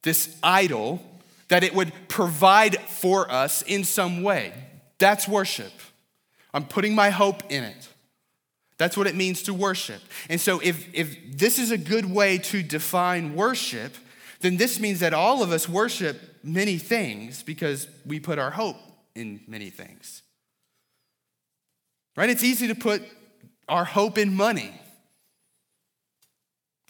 this 0.04 0.38
idol, 0.44 1.02
that 1.48 1.64
it 1.64 1.74
would 1.74 1.94
provide 2.10 2.78
for 2.78 3.32
us 3.32 3.62
in 3.62 3.86
some 3.86 4.22
way. 4.22 4.54
That's 5.00 5.28
worship. 5.28 5.72
I'm 6.54 6.66
putting 6.66 6.96
my 6.96 7.10
hope 7.10 7.44
in 7.50 7.64
it. 7.64 7.88
That's 8.78 8.96
what 8.96 9.08
it 9.08 9.16
means 9.16 9.44
to 9.44 9.54
worship. 9.54 10.02
And 10.30 10.40
so, 10.40 10.60
if, 10.64 10.94
if 10.94 11.38
this 11.38 11.60
is 11.60 11.72
a 11.72 11.78
good 11.78 12.06
way 12.06 12.38
to 12.38 12.62
define 12.62 13.36
worship, 13.36 13.96
then 14.42 14.58
this 14.58 14.80
means 14.80 15.00
that 15.00 15.14
all 15.14 15.42
of 15.42 15.52
us 15.52 15.68
worship 15.68 16.20
many 16.44 16.78
things 16.78 17.42
because 17.42 17.88
we 18.06 18.20
put 18.20 18.38
our 18.38 18.52
hope 18.52 18.78
in 19.16 19.42
many 19.48 19.70
things. 19.70 20.22
Right? 22.16 22.30
It's 22.30 22.44
easy 22.44 22.68
to 22.68 22.76
put 22.76 23.02
our 23.68 23.86
hope 23.86 24.18
in 24.18 24.36
money. 24.36 24.72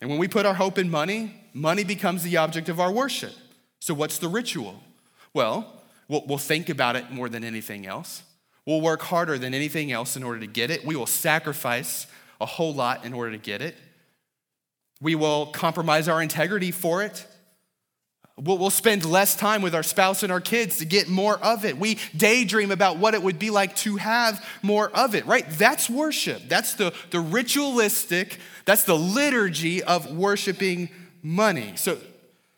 And 0.01 0.09
when 0.09 0.19
we 0.19 0.27
put 0.27 0.45
our 0.45 0.53
hope 0.53 0.77
in 0.77 0.89
money, 0.89 1.41
money 1.53 1.83
becomes 1.83 2.23
the 2.23 2.37
object 2.37 2.69
of 2.69 2.79
our 2.79 2.91
worship. 2.91 3.33
So, 3.79 3.93
what's 3.93 4.19
the 4.19 4.27
ritual? 4.27 4.81
Well, 5.33 5.76
We'll, 6.07 6.25
we'll 6.25 6.37
think 6.37 6.69
about 6.69 6.95
it 6.95 7.11
more 7.11 7.29
than 7.29 7.43
anything 7.43 7.85
else. 7.85 8.23
We'll 8.65 8.81
work 8.81 9.01
harder 9.01 9.37
than 9.37 9.53
anything 9.53 9.91
else 9.91 10.17
in 10.17 10.23
order 10.23 10.41
to 10.41 10.47
get 10.47 10.71
it. 10.71 10.85
We 10.85 10.95
will 10.95 11.05
sacrifice 11.05 12.07
a 12.41 12.45
whole 12.45 12.73
lot 12.73 13.05
in 13.05 13.13
order 13.13 13.31
to 13.31 13.37
get 13.37 13.61
it. 13.61 13.75
We 15.01 15.15
will 15.15 15.47
compromise 15.47 16.07
our 16.07 16.21
integrity 16.21 16.71
for 16.71 17.03
it. 17.03 17.25
We'll, 18.39 18.69
spend 18.69 19.03
less 19.03 19.35
time 19.35 19.63
with 19.63 19.73
our 19.73 19.81
spouse 19.81 20.21
and 20.21 20.31
our 20.31 20.39
kids 20.39 20.77
to 20.77 20.85
get 20.85 21.07
more 21.07 21.39
of 21.39 21.65
it. 21.65 21.75
We 21.79 21.97
daydream 22.15 22.69
about 22.69 22.99
what 22.99 23.15
it 23.15 23.23
would 23.23 23.39
be 23.39 23.49
like 23.49 23.75
to 23.77 23.95
have 23.95 24.45
more 24.61 24.91
of 24.91 25.15
it, 25.15 25.25
right? 25.25 25.49
That's 25.49 25.89
worship. 25.89 26.43
That's 26.47 26.75
the, 26.75 26.93
the 27.09 27.19
ritualistic, 27.19 28.37
that's 28.65 28.83
the 28.83 28.95
liturgy 28.95 29.81
of 29.81 30.15
worshiping 30.15 30.89
money. 31.23 31.73
So, 31.77 31.97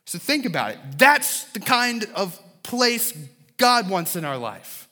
so 0.04 0.18
think 0.18 0.44
about 0.44 0.72
it. 0.72 0.78
That's 0.98 1.44
the 1.44 1.60
kind 1.60 2.04
of 2.14 2.38
place 2.62 3.14
God 3.60 3.90
wants 3.90 4.16
in 4.16 4.24
our 4.24 4.38
life. 4.38 4.88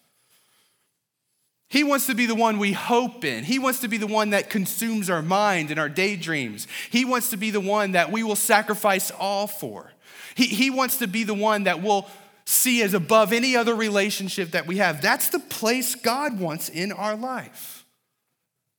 He 1.70 1.83
wants 1.83 2.07
to 2.07 2.14
be 2.14 2.26
the 2.26 2.35
one 2.35 2.59
we 2.59 2.72
hope 2.72 3.24
in. 3.24 3.44
He 3.44 3.59
wants 3.59 3.81
to 3.81 3.88
be 3.88 3.96
the 3.96 4.07
one 4.07 4.31
that 4.31 4.50
consumes 4.50 5.09
our 5.09 5.22
mind 5.22 5.70
and 5.70 5.81
our 5.81 5.88
daydreams. 5.88 6.66
He 6.90 7.04
wants 7.04 7.31
to 7.31 7.38
be 7.38 7.50
the 7.50 7.61
one 7.61 7.92
that 7.92 8.12
we 8.12 8.22
will 8.22 8.37
sacrifice 8.37 9.11
all 9.11 9.46
for. 9.46 9.90
He, 10.35 10.46
he 10.46 10.70
wants 10.70 10.98
to 10.98 11.07
be 11.07 11.24
the 11.24 11.35
one 11.35 11.64
that 11.64 11.83
we'll 11.83 12.07
see 12.44 12.83
as 12.83 12.92
above 12.94 13.33
any 13.33 13.57
other 13.57 13.74
relationship 13.74 14.50
that 14.50 14.66
we 14.66 14.76
have. 14.76 15.00
That's 15.00 15.31
the 15.31 15.40
place 15.40 15.94
God 15.94 16.38
wants 16.38 16.68
in 16.68 16.92
our 16.92 17.16
life 17.16 17.87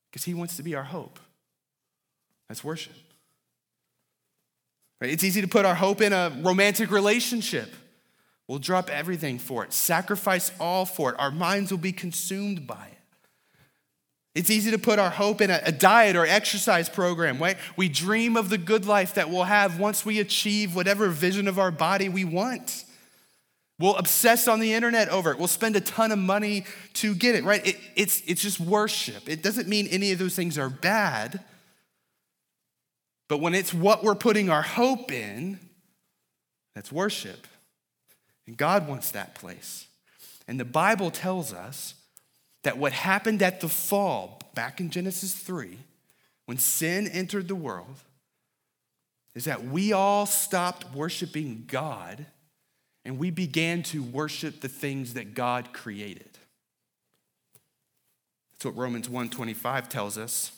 because 0.10 0.23
He 0.23 0.36
wants 0.36 0.58
to 0.58 0.63
be 0.63 0.75
our 0.75 0.84
hope. 0.84 1.19
That's 2.47 2.63
worship. 2.63 2.93
Right? 5.02 5.12
It's 5.12 5.23
easy 5.23 5.41
to 5.41 5.47
put 5.47 5.65
our 5.65 5.75
hope 5.75 6.02
in 6.02 6.13
a 6.13 6.32
romantic 6.41 6.91
relationship. 6.91 7.73
We'll 8.50 8.58
drop 8.58 8.90
everything 8.90 9.38
for 9.38 9.64
it, 9.64 9.72
sacrifice 9.72 10.52
all 10.60 10.84
for 10.84 11.12
it. 11.12 11.20
Our 11.20 11.30
minds 11.30 11.70
will 11.70 11.78
be 11.78 11.92
consumed 11.92 12.66
by 12.66 12.88
it. 12.92 12.98
It's 14.34 14.50
easy 14.50 14.72
to 14.72 14.80
put 14.80 14.98
our 14.98 15.12
hope 15.12 15.40
in 15.40 15.52
a, 15.52 15.72
diet 15.72 16.16
or 16.16 16.26
exercise 16.26 16.90
program, 16.90 17.38
right? 17.38 17.58
We 17.78 17.90
dream 17.90 18.36
of 18.36 18.50
the 18.50 18.58
good 18.58 18.88
life 18.88 19.14
that 19.14 19.30
we'll 19.30 19.44
have 19.44 19.80
once 19.80 20.04
we 20.04 20.20
achieve 20.20 20.76
whatever 20.76 21.10
vision 21.10 21.48
of 21.48 21.60
our 21.60 21.70
body 21.70 22.10
we 22.10 22.26
want. 22.26 22.86
We'll 23.78 23.98
obsess 23.98 24.48
on 24.48 24.60
the 24.60 24.74
internet 24.74 25.10
over 25.10 25.30
it. 25.30 25.38
We'll 25.38 25.48
spend 25.48 25.76
a 25.76 25.82
ton 25.82 26.12
of 26.12 26.18
money 26.18 26.66
to 26.96 27.14
get 27.14 27.36
it, 27.36 27.44
right? 27.44 27.66
It, 27.68 27.76
it's, 27.96 28.24
it's 28.26 28.42
just 28.42 28.60
worship. 28.60 29.30
It 29.30 29.44
doesn't 29.44 29.68
mean 29.68 29.86
any 29.92 30.12
of 30.12 30.18
those 30.18 30.36
things 30.36 30.58
are 30.58 30.72
bad. 30.72 31.40
But 33.28 33.42
when 33.42 33.54
it's 33.54 33.76
what 33.76 34.04
we're 34.04 34.16
putting 34.16 34.50
our 34.50 34.64
hope 34.64 35.12
in, 35.12 35.60
that's 36.74 36.92
worship. 36.92 37.46
And 38.50 38.58
God 38.58 38.88
wants 38.88 39.12
that 39.12 39.36
place. 39.36 39.86
And 40.48 40.60
the 40.60 40.66
Bible 40.66 41.12
tells 41.12 41.54
us 41.54 41.94
that 42.64 42.80
what 42.80 42.94
happened 42.94 43.44
at 43.44 43.62
the 43.62 43.70
fall, 43.70 44.42
back 44.56 44.80
in 44.80 44.90
Genesis 44.90 45.36
3, 45.36 45.78
when 46.48 46.58
sin 46.58 47.08
entered 47.08 47.48
the 47.48 47.54
world, 47.54 48.00
is 49.36 49.46
that 49.46 49.66
we 49.66 49.94
all 49.94 50.26
stopped 50.26 50.96
worshiping 50.96 51.66
God 51.68 52.26
and 53.06 53.20
we 53.20 53.30
began 53.30 53.84
to 53.84 54.02
worship 54.02 54.62
the 54.62 54.68
things 54.68 55.14
that 55.14 55.36
God 55.36 55.72
created. 55.72 56.40
That's 58.54 58.66
what 58.66 58.76
Romans 58.76 59.08
1:25 59.08 59.90
tells 59.90 60.18
us. 60.18 60.54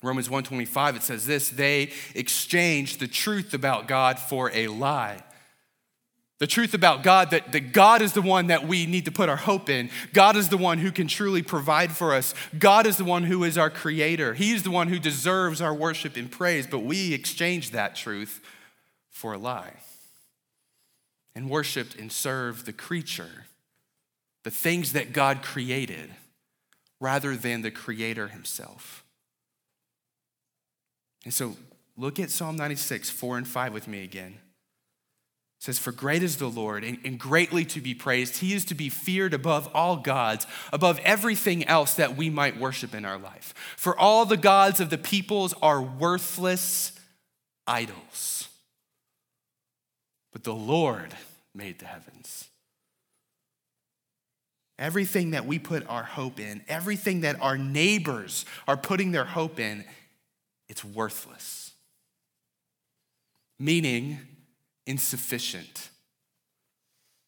Romans 0.00 0.30
1:25 0.30 0.96
it 0.96 1.02
says 1.02 1.26
this, 1.26 1.50
they 1.50 1.92
exchanged 2.14 2.98
the 2.98 3.08
truth 3.08 3.52
about 3.52 3.88
God 3.88 4.18
for 4.18 4.50
a 4.54 4.68
lie 4.68 5.22
the 6.38 6.46
truth 6.46 6.72
about 6.72 7.02
God 7.02 7.30
that, 7.30 7.52
that 7.52 7.72
God 7.72 8.00
is 8.00 8.12
the 8.12 8.22
one 8.22 8.46
that 8.46 8.66
we 8.66 8.86
need 8.86 9.04
to 9.06 9.12
put 9.12 9.28
our 9.28 9.36
hope 9.36 9.68
in. 9.68 9.90
God 10.12 10.36
is 10.36 10.48
the 10.48 10.56
one 10.56 10.78
who 10.78 10.92
can 10.92 11.08
truly 11.08 11.42
provide 11.42 11.90
for 11.92 12.14
us. 12.14 12.32
God 12.58 12.86
is 12.86 12.96
the 12.96 13.04
one 13.04 13.24
who 13.24 13.42
is 13.42 13.58
our 13.58 13.70
creator. 13.70 14.34
He's 14.34 14.62
the 14.62 14.70
one 14.70 14.88
who 14.88 15.00
deserves 15.00 15.60
our 15.60 15.74
worship 15.74 16.16
and 16.16 16.30
praise, 16.30 16.66
but 16.66 16.80
we 16.80 17.12
exchanged 17.12 17.72
that 17.72 17.96
truth 17.96 18.40
for 19.10 19.32
a 19.32 19.38
lie 19.38 19.74
and 21.34 21.50
worshiped 21.50 21.96
and 21.96 22.10
served 22.12 22.66
the 22.66 22.72
creature, 22.72 23.46
the 24.44 24.50
things 24.50 24.92
that 24.92 25.12
God 25.12 25.42
created, 25.42 26.10
rather 27.00 27.36
than 27.36 27.62
the 27.62 27.70
creator 27.70 28.28
himself. 28.28 29.04
And 31.24 31.34
so 31.34 31.56
look 31.96 32.20
at 32.20 32.30
Psalm 32.30 32.56
96, 32.56 33.10
4 33.10 33.38
and 33.38 33.46
5 33.48 33.72
with 33.72 33.88
me 33.88 34.04
again. 34.04 34.38
It 35.58 35.64
says, 35.64 35.78
For 35.78 35.90
great 35.90 36.22
is 36.22 36.36
the 36.36 36.48
Lord, 36.48 36.84
and, 36.84 36.98
and 37.04 37.18
greatly 37.18 37.64
to 37.66 37.80
be 37.80 37.94
praised. 37.94 38.36
He 38.36 38.54
is 38.54 38.64
to 38.66 38.74
be 38.74 38.88
feared 38.88 39.34
above 39.34 39.68
all 39.74 39.96
gods, 39.96 40.46
above 40.72 41.00
everything 41.00 41.66
else 41.66 41.94
that 41.94 42.16
we 42.16 42.30
might 42.30 42.60
worship 42.60 42.94
in 42.94 43.04
our 43.04 43.18
life. 43.18 43.54
For 43.76 43.98
all 43.98 44.24
the 44.24 44.36
gods 44.36 44.78
of 44.78 44.90
the 44.90 44.98
peoples 44.98 45.54
are 45.60 45.82
worthless 45.82 46.92
idols. 47.66 48.48
But 50.32 50.44
the 50.44 50.54
Lord 50.54 51.14
made 51.54 51.80
the 51.80 51.86
heavens. 51.86 52.48
Everything 54.78 55.32
that 55.32 55.44
we 55.44 55.58
put 55.58 55.88
our 55.88 56.04
hope 56.04 56.38
in, 56.38 56.62
everything 56.68 57.22
that 57.22 57.40
our 57.40 57.58
neighbors 57.58 58.44
are 58.68 58.76
putting 58.76 59.10
their 59.10 59.24
hope 59.24 59.58
in, 59.58 59.84
it's 60.68 60.84
worthless. 60.84 61.72
Meaning, 63.58 64.20
insufficient, 64.88 65.90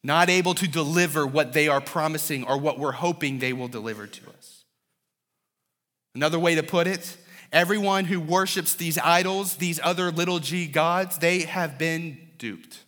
not 0.03 0.29
able 0.29 0.55
to 0.55 0.67
deliver 0.67 1.25
what 1.25 1.53
they 1.53 1.67
are 1.67 1.79
promising 1.79 2.43
or 2.43 2.57
what 2.57 2.79
we're 2.79 2.91
hoping 2.91 3.39
they 3.39 3.53
will 3.53 3.67
deliver 3.67 4.07
to 4.07 4.29
us. 4.31 4.65
Another 6.15 6.39
way 6.39 6.55
to 6.55 6.63
put 6.63 6.87
it, 6.87 7.15
everyone 7.53 8.05
who 8.05 8.19
worships 8.19 8.73
these 8.73 8.97
idols, 8.97 9.57
these 9.57 9.79
other 9.83 10.11
little 10.11 10.39
g 10.39 10.65
gods, 10.65 11.19
they 11.19 11.41
have 11.41 11.77
been 11.77 12.17
duped. 12.37 12.79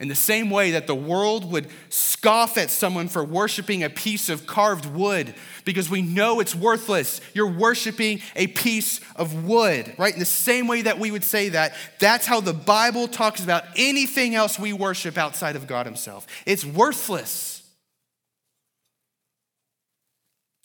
In 0.00 0.06
the 0.06 0.14
same 0.14 0.48
way 0.48 0.72
that 0.72 0.86
the 0.86 0.94
world 0.94 1.50
would 1.50 1.66
scoff 1.88 2.56
at 2.56 2.70
someone 2.70 3.08
for 3.08 3.24
worshiping 3.24 3.82
a 3.82 3.90
piece 3.90 4.28
of 4.28 4.46
carved 4.46 4.86
wood 4.86 5.34
because 5.64 5.90
we 5.90 6.02
know 6.02 6.38
it's 6.38 6.54
worthless. 6.54 7.20
You're 7.34 7.50
worshiping 7.50 8.20
a 8.36 8.46
piece 8.46 9.00
of 9.16 9.44
wood, 9.44 9.92
right? 9.98 10.12
In 10.12 10.20
the 10.20 10.24
same 10.24 10.68
way 10.68 10.82
that 10.82 11.00
we 11.00 11.10
would 11.10 11.24
say 11.24 11.48
that, 11.48 11.74
that's 11.98 12.26
how 12.26 12.40
the 12.40 12.52
Bible 12.52 13.08
talks 13.08 13.42
about 13.42 13.64
anything 13.74 14.36
else 14.36 14.56
we 14.56 14.72
worship 14.72 15.18
outside 15.18 15.56
of 15.56 15.66
God 15.66 15.84
Himself. 15.84 16.28
It's 16.46 16.64
worthless. 16.64 17.56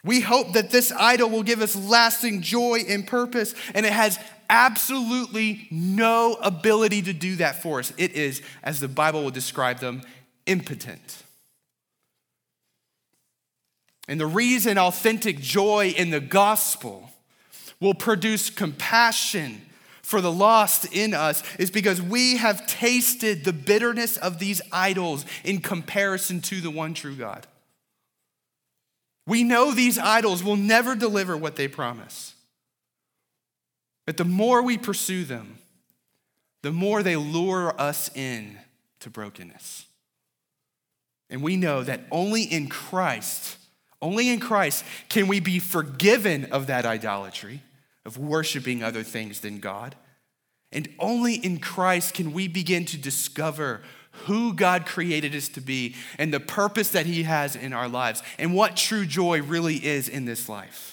We 0.04 0.20
hope 0.20 0.54
that 0.54 0.70
this 0.70 0.92
idol 0.92 1.30
will 1.30 1.44
give 1.44 1.62
us 1.62 1.76
lasting 1.76 2.42
joy 2.42 2.82
and 2.88 3.08
purpose, 3.08 3.56
and 3.74 3.86
it 3.86 3.94
has 3.94 4.20
absolutely 4.54 5.68
no 5.72 6.36
ability 6.36 7.02
to 7.02 7.12
do 7.12 7.38
that 7.38 7.64
for 7.64 7.80
us. 7.80 7.92
It 7.98 8.12
is, 8.12 8.44
as 8.62 8.80
the 8.80 8.88
Bible 8.88 9.26
would 9.26 9.34
describe 9.34 9.80
them, 9.80 10.04
impotent. 10.46 11.24
And 14.08 14.20
the 14.20 14.28
reason 14.28 14.78
authentic 14.78 15.40
joy 15.40 15.96
in 15.98 16.12
the 16.12 16.20
gospel 16.20 17.10
will 17.80 17.96
produce 17.96 18.52
compassion 18.52 19.60
for 20.04 20.22
the 20.22 20.32
lost 20.32 20.94
in 20.94 21.16
us 21.16 21.42
is 21.58 21.72
because 21.72 22.00
we 22.00 22.38
have 22.38 22.68
tasted 22.68 23.46
the 23.46 23.54
bitterness 23.54 24.18
of 24.18 24.38
these 24.38 24.62
idols 24.72 25.26
in 25.44 25.62
comparison 25.62 26.42
to 26.42 26.62
the 26.62 26.70
one 26.70 26.94
true 26.94 27.16
God. 27.16 27.48
We 29.26 29.44
know 29.44 29.72
these 29.72 29.98
idols 29.98 30.44
will 30.44 30.58
never 30.58 30.96
deliver 30.96 31.36
what 31.36 31.56
they 31.56 31.68
promise. 31.68 32.33
But 34.06 34.18
the 34.18 34.26
more 34.26 34.62
we 34.62 34.78
pursue 34.78 35.24
them, 35.24 35.58
the 36.62 36.72
more 36.72 37.04
they 37.04 37.16
lure 37.16 37.80
us 37.80 38.10
in 38.16 38.58
to 39.02 39.10
brokenness. 39.10 39.86
And 41.30 41.42
we 41.42 41.56
know 41.56 41.84
that 41.84 42.02
only 42.12 42.44
in 42.44 42.68
Christ, 42.70 43.58
only 44.02 44.30
in 44.30 44.40
Christ 44.40 44.84
can 45.10 45.28
we 45.28 45.40
be 45.40 45.60
forgiven 45.60 46.46
of 46.46 46.68
that 46.68 46.86
idolatry, 46.86 47.62
of 48.06 48.18
worshiping 48.18 48.84
other 48.84 49.04
things 49.04 49.40
than 49.40 49.60
God. 49.60 49.96
And 50.72 50.90
only 51.00 51.36
in 51.36 51.60
Christ 51.60 52.14
can 52.14 52.34
we 52.34 52.48
begin 52.48 52.86
to 52.86 52.98
discover 52.98 53.82
who 54.26 54.54
God 54.54 54.86
created 54.86 55.36
us 55.36 55.48
to 55.50 55.62
be 55.62 55.96
and 56.18 56.34
the 56.34 56.40
purpose 56.40 56.90
that 56.90 57.06
He 57.06 57.24
has 57.24 57.56
in 57.56 57.74
our 57.74 57.88
lives 57.88 58.22
and 58.38 58.54
what 58.54 58.76
true 58.76 59.06
joy 59.06 59.42
really 59.42 59.84
is 59.84 60.08
in 60.08 60.26
this 60.26 60.48
life. 60.48 60.93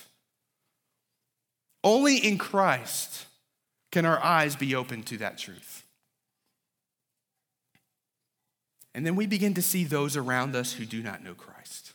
Only 1.83 2.17
in 2.17 2.39
Christ 2.39 3.27
can 3.91 4.05
our 4.05 4.23
eyes 4.23 4.57
be 4.57 4.75
open 4.75 5.03
to 5.05 5.17
that 5.19 5.39
truth. 5.39 5.85
And 8.95 9.07
then 9.07 9.17
we 9.17 9.27
begin 9.27 9.55
to 9.55 9.63
see 9.63 9.85
those 9.85 10.17
around 10.17 10.55
us 10.57 10.73
who 10.73 10.85
do 10.85 11.03
not 11.03 11.23
know 11.23 11.35
Christ. 11.35 11.93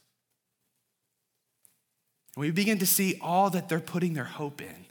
And 2.36 2.42
we 2.42 2.52
begin 2.52 2.80
to 2.80 2.86
see 2.86 3.18
all 3.22 3.50
that 3.50 3.70
they're 3.70 3.80
putting 3.80 4.14
their 4.14 4.24
hope 4.24 4.62
in. 4.62 4.86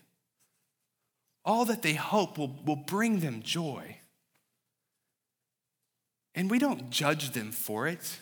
All 1.45 1.65
that 1.67 1.83
they 1.83 1.95
hope 1.95 2.39
will, 2.39 2.55
will 2.65 2.77
bring 2.77 3.21
them 3.21 3.43
joy. 3.43 3.99
And 6.35 6.51
we 6.51 6.59
don't 6.59 6.91
judge 6.91 7.31
them 7.31 7.53
for 7.53 7.87
it. 7.87 8.19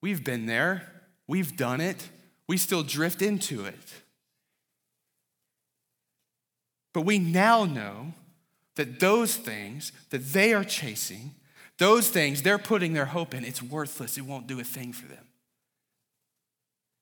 We've 0.00 0.22
been 0.22 0.46
there, 0.46 0.86
we've 1.26 1.56
done 1.56 1.80
it, 1.80 2.08
we 2.46 2.56
still 2.56 2.82
drift 2.84 3.20
into 3.20 3.64
it. 3.64 4.02
But 6.98 7.04
we 7.06 7.20
now 7.20 7.64
know 7.64 8.12
that 8.74 8.98
those 8.98 9.36
things 9.36 9.92
that 10.10 10.32
they 10.32 10.52
are 10.52 10.64
chasing, 10.64 11.36
those 11.78 12.08
things 12.08 12.42
they're 12.42 12.58
putting 12.58 12.92
their 12.92 13.04
hope 13.04 13.34
in, 13.34 13.44
it's 13.44 13.62
worthless. 13.62 14.18
It 14.18 14.22
won't 14.22 14.48
do 14.48 14.58
a 14.58 14.64
thing 14.64 14.92
for 14.92 15.06
them. 15.06 15.24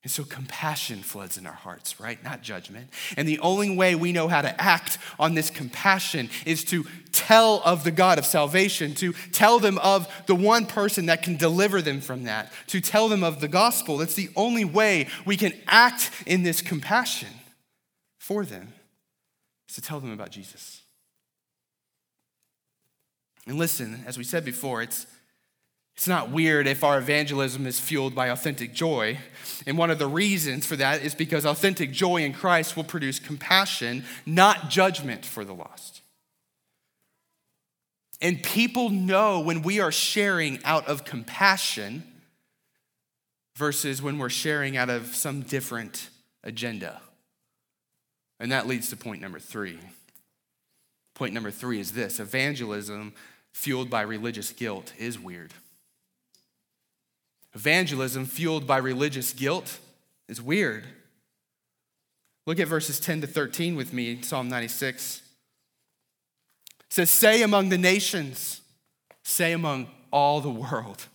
And 0.02 0.12
so 0.12 0.22
compassion 0.22 0.98
floods 0.98 1.38
in 1.38 1.46
our 1.46 1.54
hearts, 1.54 1.98
right? 1.98 2.22
Not 2.22 2.42
judgment. 2.42 2.90
And 3.16 3.26
the 3.26 3.38
only 3.38 3.74
way 3.74 3.94
we 3.94 4.12
know 4.12 4.28
how 4.28 4.42
to 4.42 4.60
act 4.60 4.98
on 5.18 5.32
this 5.32 5.48
compassion 5.48 6.28
is 6.44 6.62
to 6.64 6.84
tell 7.12 7.62
of 7.64 7.82
the 7.82 7.90
God 7.90 8.18
of 8.18 8.26
salvation, 8.26 8.94
to 8.96 9.14
tell 9.32 9.58
them 9.58 9.78
of 9.78 10.12
the 10.26 10.34
one 10.34 10.66
person 10.66 11.06
that 11.06 11.22
can 11.22 11.38
deliver 11.38 11.80
them 11.80 12.02
from 12.02 12.24
that, 12.24 12.52
to 12.66 12.82
tell 12.82 13.08
them 13.08 13.24
of 13.24 13.40
the 13.40 13.48
gospel. 13.48 13.96
That's 13.96 14.12
the 14.12 14.28
only 14.36 14.66
way 14.66 15.08
we 15.24 15.38
can 15.38 15.54
act 15.66 16.10
in 16.26 16.42
this 16.42 16.60
compassion 16.60 17.30
for 18.18 18.44
them, 18.44 18.74
is 19.68 19.74
to 19.74 19.80
tell 19.80 20.00
them 20.00 20.12
about 20.12 20.30
Jesus. 20.30 20.82
And 23.46 23.58
listen, 23.58 24.04
as 24.06 24.18
we 24.18 24.24
said 24.24 24.44
before, 24.44 24.82
it's 24.82 25.06
it's 25.96 26.06
not 26.06 26.30
weird 26.30 26.66
if 26.66 26.84
our 26.84 26.98
evangelism 26.98 27.66
is 27.66 27.80
fueled 27.80 28.14
by 28.14 28.26
authentic 28.26 28.74
joy. 28.74 29.18
And 29.66 29.78
one 29.78 29.90
of 29.90 29.98
the 29.98 30.06
reasons 30.06 30.66
for 30.66 30.76
that 30.76 31.02
is 31.02 31.14
because 31.14 31.46
authentic 31.46 31.90
joy 31.90 32.18
in 32.18 32.34
Christ 32.34 32.76
will 32.76 32.84
produce 32.84 33.18
compassion, 33.18 34.04
not 34.26 34.68
judgment 34.68 35.24
for 35.24 35.42
the 35.42 35.54
lost. 35.54 36.02
And 38.20 38.42
people 38.42 38.90
know 38.90 39.40
when 39.40 39.62
we 39.62 39.80
are 39.80 39.92
sharing 39.92 40.62
out 40.64 40.86
of 40.86 41.06
compassion 41.06 42.04
versus 43.56 44.02
when 44.02 44.18
we're 44.18 44.28
sharing 44.28 44.76
out 44.76 44.90
of 44.90 45.14
some 45.14 45.40
different 45.40 46.10
agenda. 46.44 47.00
And 48.38 48.52
that 48.52 48.66
leads 48.66 48.90
to 48.90 48.96
point 48.96 49.22
number 49.22 49.38
three. 49.38 49.78
Point 51.14 51.32
number 51.32 51.50
three 51.50 51.80
is 51.80 51.92
this 51.92 52.20
evangelism 52.20 53.14
fueled 53.52 53.88
by 53.88 54.02
religious 54.02 54.52
guilt 54.52 54.92
is 54.98 55.18
weird. 55.18 55.54
Evangelism 57.54 58.26
fueled 58.26 58.66
by 58.66 58.76
religious 58.76 59.32
guilt 59.32 59.78
is 60.28 60.42
weird. 60.42 60.84
Look 62.46 62.60
at 62.60 62.68
verses 62.68 63.00
10 63.00 63.22
to 63.22 63.26
13 63.26 63.74
with 63.74 63.94
me, 63.94 64.20
Psalm 64.20 64.48
96. 64.48 65.22
It 66.80 66.84
says, 66.90 67.10
Say 67.10 67.42
among 67.42 67.70
the 67.70 67.78
nations, 67.78 68.60
say 69.24 69.52
among 69.52 69.88
all 70.12 70.40
the 70.40 70.50
world, 70.50 71.06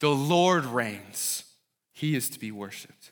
the 0.00 0.08
Lord 0.08 0.64
reigns. 0.64 1.44
He 1.92 2.16
is 2.16 2.28
to 2.30 2.40
be 2.40 2.50
worshiped. 2.50 3.11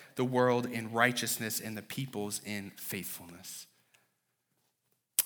the 0.15 0.25
world 0.25 0.65
in 0.65 0.91
righteousness 0.91 1.59
and 1.59 1.77
the 1.77 1.81
peoples 1.81 2.41
in 2.45 2.71
faithfulness. 2.75 3.67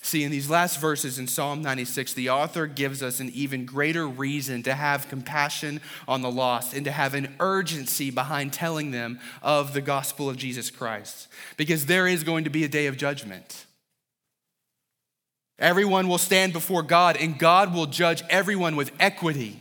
See, 0.06 0.24
in 0.24 0.30
these 0.30 0.52
last 0.52 0.80
verses 0.80 1.18
in 1.18 1.26
Psalm 1.26 1.64
96, 1.64 2.14
the 2.14 2.30
author 2.30 2.68
gives 2.68 3.02
us 3.02 3.20
an 3.20 3.32
even 3.34 3.66
greater 3.66 4.08
reason 4.08 4.62
to 4.62 4.76
have 4.76 5.10
compassion 5.10 5.82
on 6.08 6.22
the 6.22 6.30
lost 6.30 6.76
and 6.76 6.86
to 6.86 6.92
have 6.92 7.16
an 7.16 7.36
urgency 7.40 8.12
behind 8.12 8.54
telling 8.54 8.92
them 8.92 9.20
of 9.42 9.74
the 9.74 9.82
gospel 9.82 10.30
of 10.30 10.38
Jesus 10.38 10.70
Christ. 10.70 11.28
Because 11.58 11.88
there 11.88 12.06
is 12.06 12.24
going 12.24 12.44
to 12.44 12.52
be 12.52 12.64
a 12.64 12.68
day 12.70 12.86
of 12.86 12.98
judgment. 12.98 13.66
Everyone 15.58 16.08
will 16.08 16.20
stand 16.20 16.54
before 16.54 16.84
God, 16.84 17.18
and 17.18 17.40
God 17.40 17.74
will 17.74 17.88
judge 17.88 18.22
everyone 18.30 18.76
with 18.76 18.92
equity. 19.00 19.60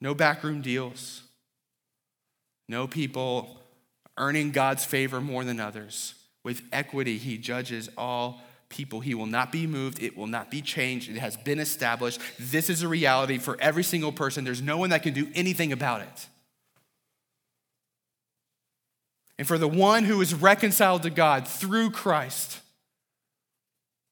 No 0.00 0.14
backroom 0.14 0.60
deals, 0.60 1.22
no 2.68 2.86
people 2.86 3.60
earning 4.18 4.50
God's 4.50 4.84
favor 4.84 5.20
more 5.20 5.44
than 5.44 5.60
others. 5.60 6.14
With 6.42 6.62
equity, 6.72 7.18
he 7.18 7.38
judges 7.38 7.88
all 7.96 8.40
people. 8.68 9.00
He 9.00 9.14
will 9.14 9.26
not 9.26 9.52
be 9.52 9.66
moved. 9.66 10.02
It 10.02 10.16
will 10.16 10.26
not 10.26 10.50
be 10.50 10.62
changed. 10.62 11.10
It 11.10 11.18
has 11.18 11.36
been 11.36 11.58
established. 11.58 12.20
This 12.38 12.70
is 12.70 12.82
a 12.82 12.88
reality 12.88 13.38
for 13.38 13.56
every 13.60 13.82
single 13.82 14.12
person. 14.12 14.44
There's 14.44 14.62
no 14.62 14.78
one 14.78 14.90
that 14.90 15.02
can 15.02 15.12
do 15.14 15.28
anything 15.34 15.72
about 15.72 16.00
it. 16.02 16.26
And 19.38 19.46
for 19.46 19.58
the 19.58 19.68
one 19.68 20.04
who 20.04 20.20
is 20.20 20.34
reconciled 20.34 21.02
to 21.02 21.10
God 21.10 21.46
through 21.46 21.90
Christ, 21.90 22.60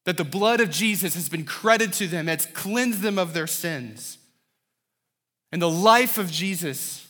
that 0.04 0.18
the 0.18 0.24
blood 0.24 0.60
of 0.60 0.70
Jesus 0.70 1.14
has 1.14 1.30
been 1.30 1.44
credited 1.44 1.94
to 1.94 2.06
them, 2.06 2.28
it's 2.28 2.46
cleansed 2.46 3.00
them 3.00 3.18
of 3.18 3.32
their 3.32 3.46
sins. 3.46 4.18
And 5.50 5.62
the 5.62 5.70
life 5.70 6.18
of 6.18 6.30
Jesus 6.30 7.03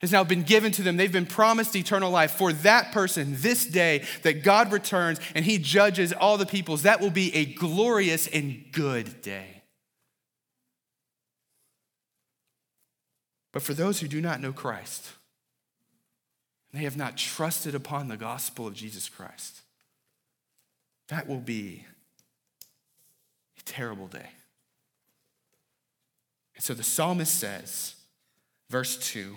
has 0.00 0.12
now 0.12 0.24
been 0.24 0.42
given 0.42 0.72
to 0.72 0.82
them. 0.82 0.96
They've 0.96 1.10
been 1.10 1.26
promised 1.26 1.74
eternal 1.74 2.10
life 2.10 2.32
for 2.32 2.52
that 2.52 2.92
person 2.92 3.36
this 3.38 3.64
day 3.64 4.04
that 4.22 4.42
God 4.42 4.72
returns 4.72 5.18
and 5.34 5.44
he 5.44 5.58
judges 5.58 6.12
all 6.12 6.36
the 6.36 6.46
peoples. 6.46 6.82
That 6.82 7.00
will 7.00 7.10
be 7.10 7.34
a 7.34 7.46
glorious 7.46 8.26
and 8.26 8.64
good 8.72 9.22
day. 9.22 9.62
But 13.52 13.62
for 13.62 13.72
those 13.72 14.00
who 14.00 14.08
do 14.08 14.20
not 14.20 14.42
know 14.42 14.52
Christ, 14.52 15.12
they 16.74 16.80
have 16.80 16.96
not 16.98 17.16
trusted 17.16 17.74
upon 17.74 18.08
the 18.08 18.18
gospel 18.18 18.66
of 18.66 18.74
Jesus 18.74 19.08
Christ, 19.08 19.62
that 21.08 21.26
will 21.26 21.40
be 21.40 21.86
a 23.58 23.62
terrible 23.62 24.08
day. 24.08 24.28
And 26.54 26.62
so 26.62 26.74
the 26.74 26.82
psalmist 26.82 27.38
says, 27.38 27.94
verse 28.68 28.98
2, 28.98 29.36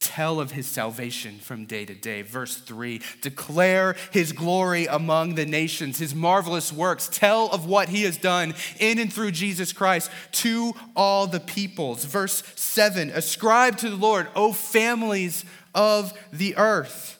tell 0.00 0.40
of 0.40 0.52
his 0.52 0.66
salvation 0.66 1.38
from 1.38 1.64
day 1.64 1.84
to 1.84 1.94
day. 1.94 2.22
Verse 2.22 2.56
3 2.56 3.00
declare 3.20 3.96
his 4.12 4.32
glory 4.32 4.86
among 4.86 5.34
the 5.34 5.46
nations, 5.46 5.98
his 5.98 6.14
marvelous 6.14 6.72
works. 6.72 7.08
Tell 7.10 7.48
of 7.50 7.66
what 7.66 7.88
he 7.88 8.02
has 8.02 8.16
done 8.16 8.54
in 8.78 8.98
and 8.98 9.12
through 9.12 9.32
Jesus 9.32 9.72
Christ 9.72 10.10
to 10.32 10.74
all 10.94 11.26
the 11.26 11.40
peoples. 11.40 12.04
Verse 12.04 12.42
7 12.56 13.10
ascribe 13.10 13.78
to 13.78 13.90
the 13.90 13.96
Lord, 13.96 14.28
O 14.34 14.52
families 14.52 15.44
of 15.74 16.12
the 16.32 16.56
earth. 16.56 17.18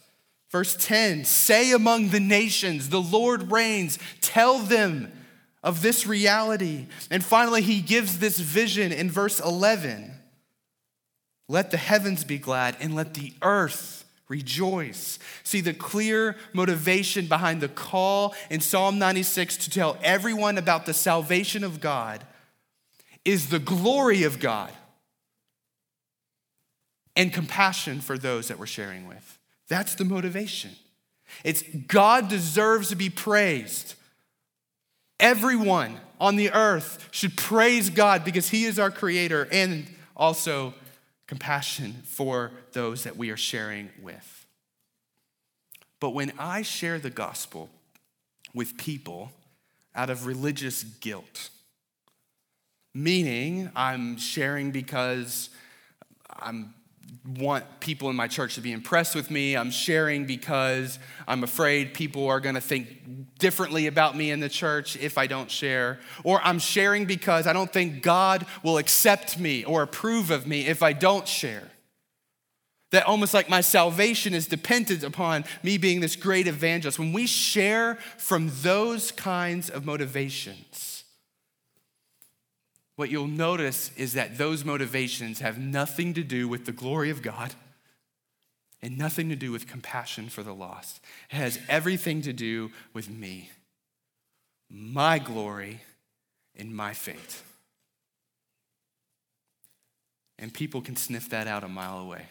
Verse 0.50 0.76
10 0.76 1.24
say 1.24 1.72
among 1.72 2.08
the 2.08 2.20
nations, 2.20 2.88
the 2.88 3.00
Lord 3.00 3.50
reigns. 3.50 3.98
Tell 4.20 4.58
them 4.58 5.12
of 5.62 5.82
this 5.82 6.06
reality. 6.06 6.86
And 7.10 7.24
finally, 7.24 7.60
he 7.60 7.80
gives 7.80 8.20
this 8.20 8.38
vision 8.38 8.92
in 8.92 9.10
verse 9.10 9.40
11 9.40 10.15
let 11.48 11.70
the 11.70 11.76
heavens 11.76 12.24
be 12.24 12.38
glad 12.38 12.76
and 12.80 12.94
let 12.94 13.14
the 13.14 13.32
earth 13.42 14.04
rejoice. 14.28 15.18
See 15.44 15.60
the 15.60 15.72
clear 15.72 16.36
motivation 16.52 17.26
behind 17.26 17.60
the 17.60 17.68
call 17.68 18.34
in 18.50 18.60
Psalm 18.60 18.98
96 18.98 19.56
to 19.58 19.70
tell 19.70 19.96
everyone 20.02 20.58
about 20.58 20.86
the 20.86 20.94
salvation 20.94 21.62
of 21.62 21.80
God 21.80 22.24
is 23.24 23.48
the 23.48 23.58
glory 23.58 24.24
of 24.24 24.40
God 24.40 24.72
and 27.14 27.32
compassion 27.32 28.00
for 28.00 28.18
those 28.18 28.48
that 28.48 28.58
we're 28.58 28.66
sharing 28.66 29.06
with. 29.06 29.38
That's 29.68 29.94
the 29.94 30.04
motivation. 30.04 30.72
It's 31.44 31.62
God 31.62 32.28
deserves 32.28 32.88
to 32.90 32.96
be 32.96 33.10
praised. 33.10 33.94
Everyone 35.18 35.98
on 36.20 36.36
the 36.36 36.52
earth 36.52 37.08
should 37.10 37.36
praise 37.36 37.90
God 37.90 38.24
because 38.24 38.48
He 38.48 38.64
is 38.64 38.78
our 38.78 38.90
creator 38.90 39.48
and 39.50 39.86
also 40.16 40.74
compassion 41.26 42.02
for 42.04 42.52
those 42.72 43.04
that 43.04 43.16
we 43.16 43.30
are 43.30 43.36
sharing 43.36 43.90
with. 44.00 44.46
But 45.98 46.10
when 46.10 46.32
I 46.38 46.62
share 46.62 46.98
the 46.98 47.10
gospel 47.10 47.70
with 48.54 48.76
people 48.76 49.32
out 49.94 50.10
of 50.10 50.26
religious 50.26 50.84
guilt, 50.84 51.50
meaning 52.94 53.70
I'm 53.74 54.16
sharing 54.18 54.70
because 54.70 55.50
I'm 56.28 56.74
want 57.26 57.64
people 57.80 58.08
in 58.08 58.16
my 58.16 58.28
church 58.28 58.54
to 58.54 58.60
be 58.60 58.72
impressed 58.72 59.14
with 59.14 59.30
me. 59.30 59.56
I'm 59.56 59.70
sharing 59.70 60.26
because 60.26 60.98
I'm 61.26 61.42
afraid 61.42 61.92
people 61.92 62.28
are 62.28 62.40
going 62.40 62.54
to 62.54 62.60
think 62.60 63.38
differently 63.38 63.86
about 63.86 64.16
me 64.16 64.30
in 64.30 64.40
the 64.40 64.48
church 64.48 64.96
if 64.96 65.18
I 65.18 65.26
don't 65.26 65.50
share. 65.50 65.98
Or 66.24 66.40
I'm 66.42 66.58
sharing 66.58 67.04
because 67.04 67.46
I 67.46 67.52
don't 67.52 67.72
think 67.72 68.02
God 68.02 68.46
will 68.62 68.78
accept 68.78 69.38
me 69.38 69.64
or 69.64 69.82
approve 69.82 70.30
of 70.30 70.46
me 70.46 70.66
if 70.66 70.82
I 70.82 70.92
don't 70.92 71.26
share. 71.26 71.70
That 72.92 73.06
almost 73.06 73.34
like 73.34 73.48
my 73.48 73.60
salvation 73.60 74.32
is 74.32 74.46
dependent 74.46 75.02
upon 75.02 75.44
me 75.62 75.76
being 75.76 76.00
this 76.00 76.14
great 76.14 76.46
evangelist. 76.46 76.98
When 76.98 77.12
we 77.12 77.26
share 77.26 77.96
from 78.16 78.50
those 78.62 79.10
kinds 79.10 79.68
of 79.68 79.84
motivations, 79.84 80.85
what 82.96 83.10
you'll 83.10 83.28
notice 83.28 83.90
is 83.96 84.14
that 84.14 84.38
those 84.38 84.64
motivations 84.64 85.40
have 85.40 85.58
nothing 85.58 86.14
to 86.14 86.24
do 86.24 86.48
with 86.48 86.64
the 86.64 86.72
glory 86.72 87.10
of 87.10 87.22
God 87.22 87.54
and 88.82 88.96
nothing 88.96 89.28
to 89.28 89.36
do 89.36 89.52
with 89.52 89.66
compassion 89.66 90.28
for 90.28 90.42
the 90.42 90.54
lost. 90.54 91.00
It 91.30 91.36
has 91.36 91.58
everything 91.68 92.22
to 92.22 92.32
do 92.32 92.70
with 92.94 93.10
me, 93.10 93.50
my 94.70 95.18
glory, 95.18 95.82
and 96.56 96.74
my 96.74 96.94
fate. 96.94 97.42
And 100.38 100.52
people 100.52 100.80
can 100.80 100.96
sniff 100.96 101.28
that 101.30 101.46
out 101.46 101.64
a 101.64 101.68
mile 101.68 101.98
away 101.98 102.26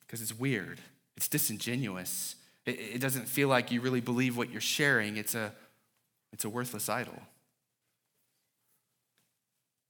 because 0.00 0.20
it's 0.20 0.38
weird, 0.38 0.80
it's 1.16 1.28
disingenuous. 1.28 2.36
It, 2.64 2.78
it 2.94 3.00
doesn't 3.00 3.28
feel 3.28 3.48
like 3.48 3.70
you 3.70 3.80
really 3.80 4.00
believe 4.00 4.36
what 4.36 4.50
you're 4.50 4.60
sharing, 4.60 5.16
it's 5.16 5.34
a, 5.34 5.52
it's 6.32 6.44
a 6.44 6.48
worthless 6.50 6.88
idol. 6.88 7.22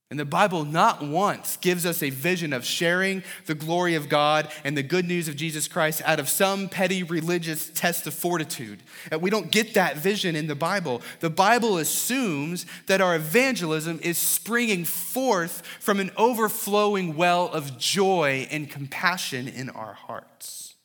And 0.09 0.17
the 0.17 0.23
Bible 0.23 0.63
not 0.63 1.03
once 1.03 1.57
gives 1.57 1.85
us 1.85 2.01
a 2.01 2.09
vision 2.09 2.53
of 2.53 2.63
sharing 2.63 3.23
the 3.45 3.55
glory 3.55 3.95
of 3.95 4.07
God 4.07 4.49
and 4.63 4.77
the 4.77 4.83
good 4.83 5.05
news 5.05 5.27
of 5.27 5.35
Jesus 5.35 5.67
Christ 5.67 6.01
out 6.05 6.17
of 6.17 6.29
some 6.29 6.69
petty 6.69 7.03
religious 7.03 7.69
test 7.71 8.07
of 8.07 8.13
fortitude. 8.13 8.83
We 9.19 9.29
don't 9.29 9.51
get 9.51 9.73
that 9.73 9.97
vision 9.97 10.37
in 10.37 10.47
the 10.47 10.55
Bible. 10.55 11.01
The 11.19 11.29
Bible 11.29 11.77
assumes 11.77 12.65
that 12.85 13.01
our 13.01 13.17
evangelism 13.17 13.99
is 14.01 14.17
springing 14.17 14.85
forth 14.85 15.65
from 15.81 15.99
an 15.99 16.11
overflowing 16.15 17.17
well 17.17 17.49
of 17.49 17.77
joy 17.77 18.47
and 18.49 18.71
compassion 18.71 19.49
in 19.49 19.69
our 19.69 19.93
hearts. 19.93 20.75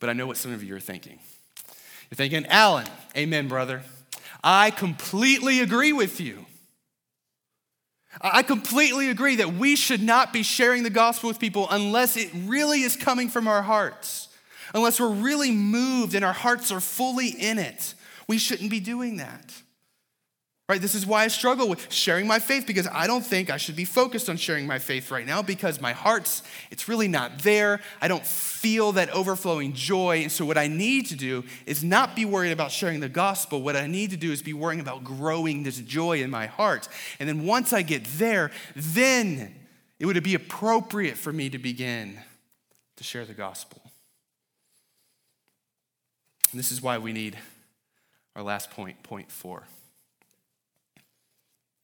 But 0.00 0.10
I 0.10 0.12
know 0.12 0.26
what 0.26 0.36
some 0.36 0.52
of 0.52 0.62
you 0.62 0.76
are 0.76 0.80
thinking. 0.80 1.18
You're 2.10 2.16
thinking, 2.16 2.44
Alan, 2.46 2.88
amen, 3.16 3.48
brother. 3.48 3.82
I 4.42 4.70
completely 4.70 5.60
agree 5.60 5.92
with 5.92 6.20
you. 6.20 6.46
I 8.20 8.42
completely 8.42 9.08
agree 9.08 9.36
that 9.36 9.54
we 9.54 9.76
should 9.76 10.02
not 10.02 10.32
be 10.32 10.42
sharing 10.42 10.82
the 10.82 10.90
gospel 10.90 11.28
with 11.28 11.38
people 11.38 11.68
unless 11.70 12.16
it 12.16 12.30
really 12.34 12.82
is 12.82 12.96
coming 12.96 13.28
from 13.28 13.46
our 13.46 13.62
hearts, 13.62 14.28
unless 14.74 14.98
we're 14.98 15.08
really 15.08 15.52
moved 15.52 16.14
and 16.14 16.24
our 16.24 16.32
hearts 16.32 16.72
are 16.72 16.80
fully 16.80 17.28
in 17.28 17.58
it. 17.58 17.94
We 18.26 18.38
shouldn't 18.38 18.70
be 18.70 18.80
doing 18.80 19.18
that. 19.18 19.52
Right? 20.70 20.80
This 20.80 20.94
is 20.94 21.04
why 21.04 21.24
I 21.24 21.26
struggle 21.26 21.68
with 21.68 21.92
sharing 21.92 22.28
my 22.28 22.38
faith 22.38 22.64
because 22.64 22.86
I 22.86 23.08
don't 23.08 23.26
think 23.26 23.50
I 23.50 23.56
should 23.56 23.74
be 23.74 23.84
focused 23.84 24.28
on 24.28 24.36
sharing 24.36 24.68
my 24.68 24.78
faith 24.78 25.10
right 25.10 25.26
now 25.26 25.42
because 25.42 25.80
my 25.80 25.92
heart's 25.92 26.44
it's 26.70 26.88
really 26.88 27.08
not 27.08 27.40
there. 27.40 27.80
I 28.00 28.06
don't 28.06 28.24
feel 28.24 28.92
that 28.92 29.10
overflowing 29.10 29.72
joy. 29.72 30.18
And 30.18 30.30
so 30.30 30.44
what 30.44 30.56
I 30.56 30.68
need 30.68 31.06
to 31.06 31.16
do 31.16 31.42
is 31.66 31.82
not 31.82 32.14
be 32.14 32.24
worried 32.24 32.52
about 32.52 32.70
sharing 32.70 33.00
the 33.00 33.08
gospel. 33.08 33.62
What 33.62 33.74
I 33.74 33.88
need 33.88 34.10
to 34.10 34.16
do 34.16 34.30
is 34.30 34.42
be 34.42 34.52
worrying 34.52 34.78
about 34.78 35.02
growing 35.02 35.64
this 35.64 35.78
joy 35.78 36.22
in 36.22 36.30
my 36.30 36.46
heart. 36.46 36.88
And 37.18 37.28
then 37.28 37.46
once 37.46 37.72
I 37.72 37.82
get 37.82 38.04
there, 38.04 38.52
then 38.76 39.52
it 39.98 40.06
would 40.06 40.22
be 40.22 40.36
appropriate 40.36 41.16
for 41.16 41.32
me 41.32 41.50
to 41.50 41.58
begin 41.58 42.16
to 42.94 43.02
share 43.02 43.24
the 43.24 43.34
gospel. 43.34 43.82
And 46.52 46.60
this 46.60 46.70
is 46.70 46.80
why 46.80 46.98
we 46.98 47.12
need 47.12 47.36
our 48.36 48.44
last 48.44 48.70
point, 48.70 49.02
point 49.02 49.32
4. 49.32 49.64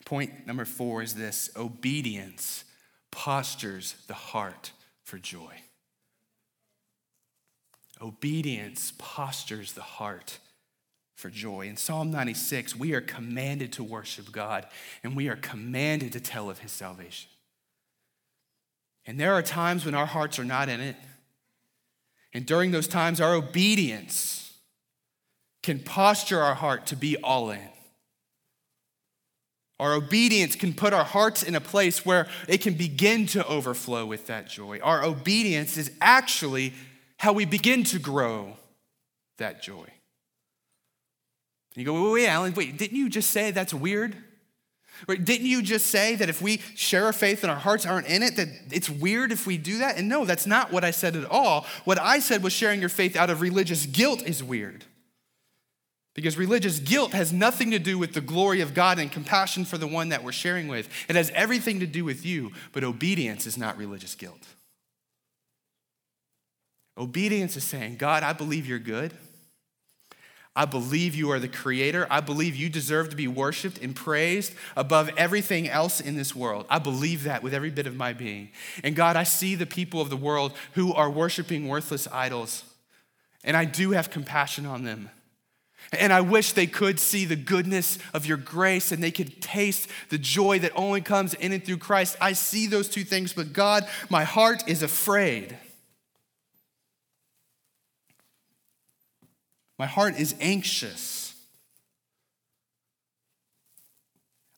Point 0.06 0.46
number 0.46 0.64
four 0.64 1.02
is 1.02 1.16
this 1.16 1.50
obedience 1.56 2.64
postures 3.10 3.96
the 4.06 4.14
heart 4.14 4.70
for 5.02 5.18
joy. 5.18 5.52
Obedience 8.00 8.92
postures 8.98 9.72
the 9.72 9.82
heart 9.82 10.38
for 11.16 11.28
joy. 11.28 11.66
In 11.66 11.76
Psalm 11.76 12.12
96, 12.12 12.76
we 12.76 12.94
are 12.94 13.00
commanded 13.00 13.72
to 13.72 13.82
worship 13.82 14.30
God 14.30 14.66
and 15.02 15.16
we 15.16 15.28
are 15.28 15.36
commanded 15.36 16.12
to 16.12 16.20
tell 16.20 16.48
of 16.48 16.60
his 16.60 16.70
salvation. 16.70 17.28
And 19.06 19.18
there 19.18 19.32
are 19.32 19.42
times 19.42 19.84
when 19.84 19.94
our 19.96 20.06
hearts 20.06 20.38
are 20.38 20.44
not 20.44 20.68
in 20.68 20.80
it. 20.80 20.96
And 22.32 22.46
during 22.46 22.70
those 22.70 22.86
times, 22.86 23.20
our 23.20 23.34
obedience 23.34 24.52
can 25.64 25.80
posture 25.80 26.40
our 26.40 26.54
heart 26.54 26.86
to 26.86 26.96
be 26.96 27.16
all 27.16 27.50
in. 27.50 27.70
Our 29.78 29.92
obedience 29.92 30.56
can 30.56 30.72
put 30.72 30.92
our 30.92 31.04
hearts 31.04 31.42
in 31.42 31.54
a 31.54 31.60
place 31.60 32.06
where 32.06 32.28
it 32.48 32.62
can 32.62 32.74
begin 32.74 33.26
to 33.28 33.46
overflow 33.46 34.06
with 34.06 34.26
that 34.26 34.48
joy. 34.48 34.80
Our 34.82 35.04
obedience 35.04 35.76
is 35.76 35.90
actually 36.00 36.72
how 37.18 37.32
we 37.32 37.44
begin 37.44 37.84
to 37.84 37.98
grow 37.98 38.56
that 39.36 39.62
joy. 39.62 39.84
And 41.74 41.84
you 41.84 41.84
go, 41.84 42.04
wait, 42.04 42.12
wait, 42.12 42.28
Alan, 42.28 42.54
wait, 42.54 42.78
didn't 42.78 42.96
you 42.96 43.10
just 43.10 43.30
say 43.30 43.50
that's 43.50 43.74
weird? 43.74 44.16
Right, 45.06 45.22
didn't 45.22 45.46
you 45.46 45.60
just 45.60 45.88
say 45.88 46.14
that 46.14 46.30
if 46.30 46.40
we 46.40 46.62
share 46.74 47.04
our 47.04 47.12
faith 47.12 47.44
and 47.44 47.50
our 47.50 47.58
hearts 47.58 47.84
aren't 47.84 48.06
in 48.06 48.22
it, 48.22 48.36
that 48.36 48.48
it's 48.70 48.88
weird 48.88 49.30
if 49.30 49.46
we 49.46 49.58
do 49.58 49.78
that? 49.78 49.98
And 49.98 50.08
no, 50.08 50.24
that's 50.24 50.46
not 50.46 50.72
what 50.72 50.84
I 50.84 50.90
said 50.90 51.16
at 51.16 51.26
all. 51.26 51.66
What 51.84 52.00
I 52.00 52.18
said 52.18 52.42
was 52.42 52.54
sharing 52.54 52.80
your 52.80 52.88
faith 52.88 53.14
out 53.14 53.28
of 53.28 53.42
religious 53.42 53.84
guilt 53.84 54.22
is 54.22 54.42
weird. 54.42 54.86
Because 56.16 56.38
religious 56.38 56.80
guilt 56.80 57.12
has 57.12 57.30
nothing 57.30 57.70
to 57.72 57.78
do 57.78 57.98
with 57.98 58.14
the 58.14 58.22
glory 58.22 58.62
of 58.62 58.72
God 58.72 58.98
and 58.98 59.12
compassion 59.12 59.66
for 59.66 59.76
the 59.76 59.86
one 59.86 60.08
that 60.08 60.24
we're 60.24 60.32
sharing 60.32 60.66
with. 60.66 60.88
It 61.10 61.14
has 61.14 61.30
everything 61.34 61.80
to 61.80 61.86
do 61.86 62.06
with 62.06 62.24
you, 62.24 62.52
but 62.72 62.82
obedience 62.82 63.46
is 63.46 63.58
not 63.58 63.76
religious 63.76 64.14
guilt. 64.14 64.42
Obedience 66.96 67.54
is 67.54 67.64
saying, 67.64 67.96
God, 67.96 68.22
I 68.22 68.32
believe 68.32 68.66
you're 68.66 68.78
good. 68.78 69.12
I 70.56 70.64
believe 70.64 71.14
you 71.14 71.30
are 71.32 71.38
the 71.38 71.48
creator. 71.48 72.06
I 72.08 72.20
believe 72.20 72.56
you 72.56 72.70
deserve 72.70 73.10
to 73.10 73.16
be 73.16 73.28
worshiped 73.28 73.76
and 73.82 73.94
praised 73.94 74.54
above 74.74 75.10
everything 75.18 75.68
else 75.68 76.00
in 76.00 76.16
this 76.16 76.34
world. 76.34 76.64
I 76.70 76.78
believe 76.78 77.24
that 77.24 77.42
with 77.42 77.52
every 77.52 77.68
bit 77.68 77.86
of 77.86 77.94
my 77.94 78.14
being. 78.14 78.48
And 78.82 78.96
God, 78.96 79.16
I 79.16 79.24
see 79.24 79.54
the 79.54 79.66
people 79.66 80.00
of 80.00 80.08
the 80.08 80.16
world 80.16 80.54
who 80.72 80.94
are 80.94 81.10
worshiping 81.10 81.68
worthless 81.68 82.08
idols, 82.10 82.64
and 83.44 83.54
I 83.54 83.66
do 83.66 83.90
have 83.90 84.08
compassion 84.08 84.64
on 84.64 84.82
them. 84.82 85.10
And 85.92 86.12
I 86.12 86.20
wish 86.20 86.52
they 86.52 86.66
could 86.66 86.98
see 86.98 87.24
the 87.24 87.36
goodness 87.36 87.98
of 88.12 88.26
your 88.26 88.36
grace 88.36 88.92
and 88.92 89.02
they 89.02 89.10
could 89.10 89.40
taste 89.40 89.88
the 90.08 90.18
joy 90.18 90.58
that 90.60 90.72
only 90.74 91.00
comes 91.00 91.34
in 91.34 91.52
and 91.52 91.64
through 91.64 91.78
Christ. 91.78 92.16
I 92.20 92.32
see 92.32 92.66
those 92.66 92.88
two 92.88 93.04
things, 93.04 93.32
but 93.32 93.52
God, 93.52 93.86
my 94.10 94.24
heart 94.24 94.68
is 94.68 94.82
afraid. 94.82 95.56
My 99.78 99.86
heart 99.86 100.18
is 100.18 100.34
anxious. 100.40 101.34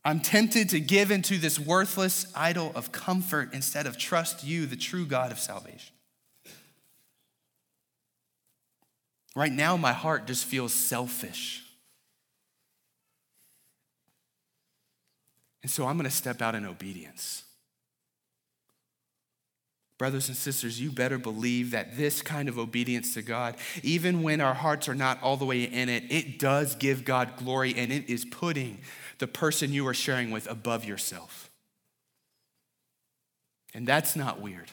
I'm 0.04 0.20
tempted 0.20 0.70
to 0.70 0.80
give 0.80 1.10
into 1.10 1.36
this 1.36 1.58
worthless 1.58 2.32
idol 2.34 2.72
of 2.74 2.92
comfort 2.92 3.52
instead 3.52 3.86
of 3.86 3.98
trust 3.98 4.42
you, 4.42 4.64
the 4.64 4.76
true 4.76 5.04
God 5.04 5.32
of 5.32 5.38
salvation. 5.38 5.97
Right 9.38 9.52
now, 9.52 9.76
my 9.76 9.92
heart 9.92 10.26
just 10.26 10.46
feels 10.46 10.74
selfish. 10.74 11.62
And 15.62 15.70
so 15.70 15.86
I'm 15.86 15.96
going 15.96 16.10
to 16.10 16.16
step 16.16 16.42
out 16.42 16.56
in 16.56 16.66
obedience. 16.66 17.44
Brothers 19.96 20.26
and 20.26 20.36
sisters, 20.36 20.80
you 20.80 20.90
better 20.90 21.18
believe 21.18 21.70
that 21.70 21.96
this 21.96 22.20
kind 22.20 22.48
of 22.48 22.58
obedience 22.58 23.14
to 23.14 23.22
God, 23.22 23.54
even 23.84 24.24
when 24.24 24.40
our 24.40 24.54
hearts 24.54 24.88
are 24.88 24.94
not 24.96 25.22
all 25.22 25.36
the 25.36 25.44
way 25.44 25.62
in 25.62 25.88
it, 25.88 26.02
it 26.10 26.40
does 26.40 26.74
give 26.74 27.04
God 27.04 27.36
glory 27.36 27.76
and 27.76 27.92
it 27.92 28.10
is 28.10 28.24
putting 28.24 28.78
the 29.18 29.28
person 29.28 29.72
you 29.72 29.86
are 29.86 29.94
sharing 29.94 30.32
with 30.32 30.50
above 30.50 30.84
yourself. 30.84 31.48
And 33.72 33.86
that's 33.86 34.16
not 34.16 34.40
weird 34.40 34.72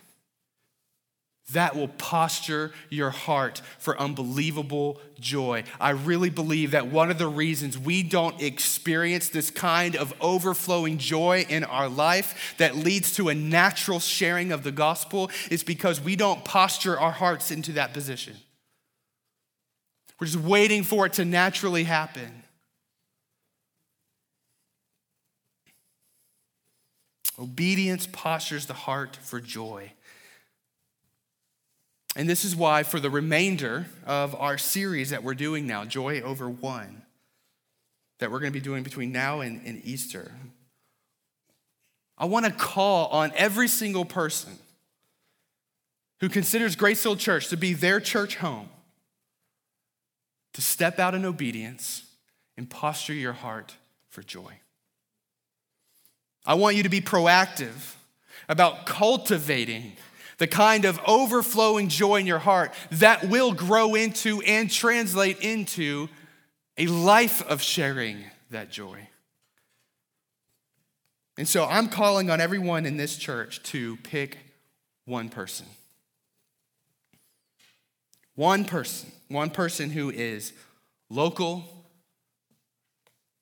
that 1.53 1.75
will 1.75 1.88
posture 1.88 2.71
your 2.89 3.12
heart 3.12 3.62
for 3.77 3.99
unbelievable 3.99 4.99
joy. 5.19 5.63
I 5.79 5.91
really 5.91 6.31
believe 6.31 6.71
that 6.71 6.88
one 6.88 7.12
of 7.12 7.19
the 7.19 7.27
reasons 7.27 7.77
we 7.77 8.01
don't 8.01 8.41
experience 8.41 9.29
this 9.29 9.51
kind 9.51 9.95
of 9.95 10.13
overflowing 10.19 10.97
joy 10.97 11.45
in 11.47 11.63
our 11.63 11.88
life 11.88 12.55
that 12.58 12.75
leads 12.75 13.13
to 13.17 13.29
a 13.29 13.36
natural 13.36 13.99
sharing 13.99 14.51
of 14.51 14.63
the 14.63 14.71
gospel 14.71 15.29
is 15.51 15.63
because 15.63 16.01
we 16.01 16.15
don't 16.15 16.43
posture 16.43 16.99
our 16.99 17.12
hearts 17.12 17.51
into 17.51 17.73
that 17.73 17.93
position. 17.93 18.36
We're 20.19 20.27
just 20.27 20.39
waiting 20.39 20.84
for 20.84 21.05
it 21.05 21.13
to 21.13 21.25
naturally 21.25 21.84
happen. 21.84 22.43
Obedience 27.38 28.08
postures 28.12 28.65
the 28.65 28.73
heart 28.73 29.17
for 29.17 29.41
joy. 29.41 29.91
And 32.15 32.30
this 32.30 32.45
is 32.45 32.56
why, 32.56 32.84
for 32.84 32.99
the 32.99 33.10
remainder 33.10 33.88
of 34.06 34.36
our 34.36 34.58
series 34.58 35.10
that 35.10 35.23
we're 35.23 35.34
doing 35.34 35.67
now, 35.67 35.84
Joy 35.84 36.21
Over 36.21 36.49
One, 36.49 37.01
that 38.19 38.32
we're 38.32 38.39
going 38.39 38.54
to 38.54 38.58
be 38.58 38.63
doing 38.63 38.84
between 38.84 39.12
now 39.12 39.41
and, 39.41 39.62
and 39.65 39.82
Easter, 39.84 40.32
I 42.17 42.25
want 42.25 42.45
to 42.45 42.51
call 42.51 43.08
on 43.08 43.34
every 43.36 43.67
single 43.67 44.06
person 44.06 44.58
who 46.21 46.30
considers 46.30 46.78
Grace 46.78 47.04
Hill 47.04 47.17
Church 47.17 47.49
to 47.49 47.58
be 47.58 47.73
their 47.73 47.99
church 47.99 48.38
home 48.38 48.69
to 50.54 50.62
step 50.62 50.99
out 50.99 51.13
in 51.13 51.25
obedience 51.25 52.04
and 52.56 52.69
posture 52.69 53.13
your 53.13 53.34
heart 53.34 53.75
for 54.10 54.23
joy. 54.23 54.54
I 56.45 56.54
want 56.54 56.78
you 56.78 56.84
to 56.84 56.89
be 56.89 57.01
proactive 57.01 57.95
about 58.47 58.86
cultivating 58.86 59.98
the 60.38 60.48
kind 60.48 60.86
of 60.86 61.00
overflowing 61.08 61.88
joy 61.88 62.17
in 62.17 62.25
your 62.25 62.40
heart 62.40 62.73
that 62.92 63.29
will 63.29 63.54
grow 63.54 63.96
into 63.96 64.42
and 64.42 64.69
translate 64.69 65.40
into 65.40 66.10
a 66.77 66.88
life 66.88 67.42
of 67.48 67.62
sharing 67.62 68.23
that 68.52 68.69
joy. 68.69 69.08
And 71.38 71.48
so 71.48 71.65
I'm 71.65 71.90
calling 71.90 72.29
on 72.29 72.40
everyone 72.40 72.86
in 72.86 72.98
this 72.98 73.17
church 73.17 73.62
to 73.63 73.98
pick 73.98 74.38
one 75.06 75.29
person. 75.29 75.65
One 78.36 78.65
person, 78.65 79.12
one 79.29 79.50
person 79.50 79.90
who 79.90 80.10
is 80.10 80.54
local, 81.10 81.63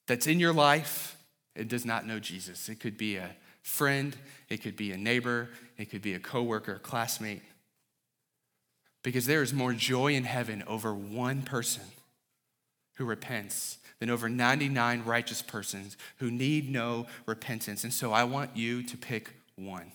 that's 0.08 0.28
in 0.28 0.40
your 0.40 0.54
life, 0.54 1.18
it 1.56 1.68
does 1.68 1.86
not 1.86 2.06
know 2.06 2.20
Jesus. 2.20 2.70
It 2.70 2.80
could 2.80 2.98
be 2.98 3.16
a 3.16 3.30
friend, 3.62 4.16
it 4.50 4.62
could 4.62 4.76
be 4.76 4.92
a 4.92 4.98
neighbor, 4.98 5.50
it 5.78 5.90
could 5.90 6.02
be 6.02 6.14
a 6.14 6.20
coworker, 6.20 6.80
classmate. 6.80 7.42
Because 9.04 9.26
there 9.26 9.42
is 9.42 9.54
more 9.54 9.74
joy 9.74 10.14
in 10.14 10.24
heaven 10.24 10.64
over 10.66 10.94
one 10.94 11.42
person 11.42 11.84
who 12.96 13.06
repents 13.06 13.78
than 14.00 14.10
over 14.10 14.30
99 14.30 15.04
righteous 15.04 15.42
persons 15.42 15.98
who 16.18 16.32
need 16.32 16.70
no 16.70 17.08
repentance. 17.26 17.84
And 17.84 17.94
so 17.94 18.14
I 18.14 18.24
want 18.24 18.56
you 18.56 18.84
to 18.84 18.98
pick 18.98 19.32
one. 19.56 19.92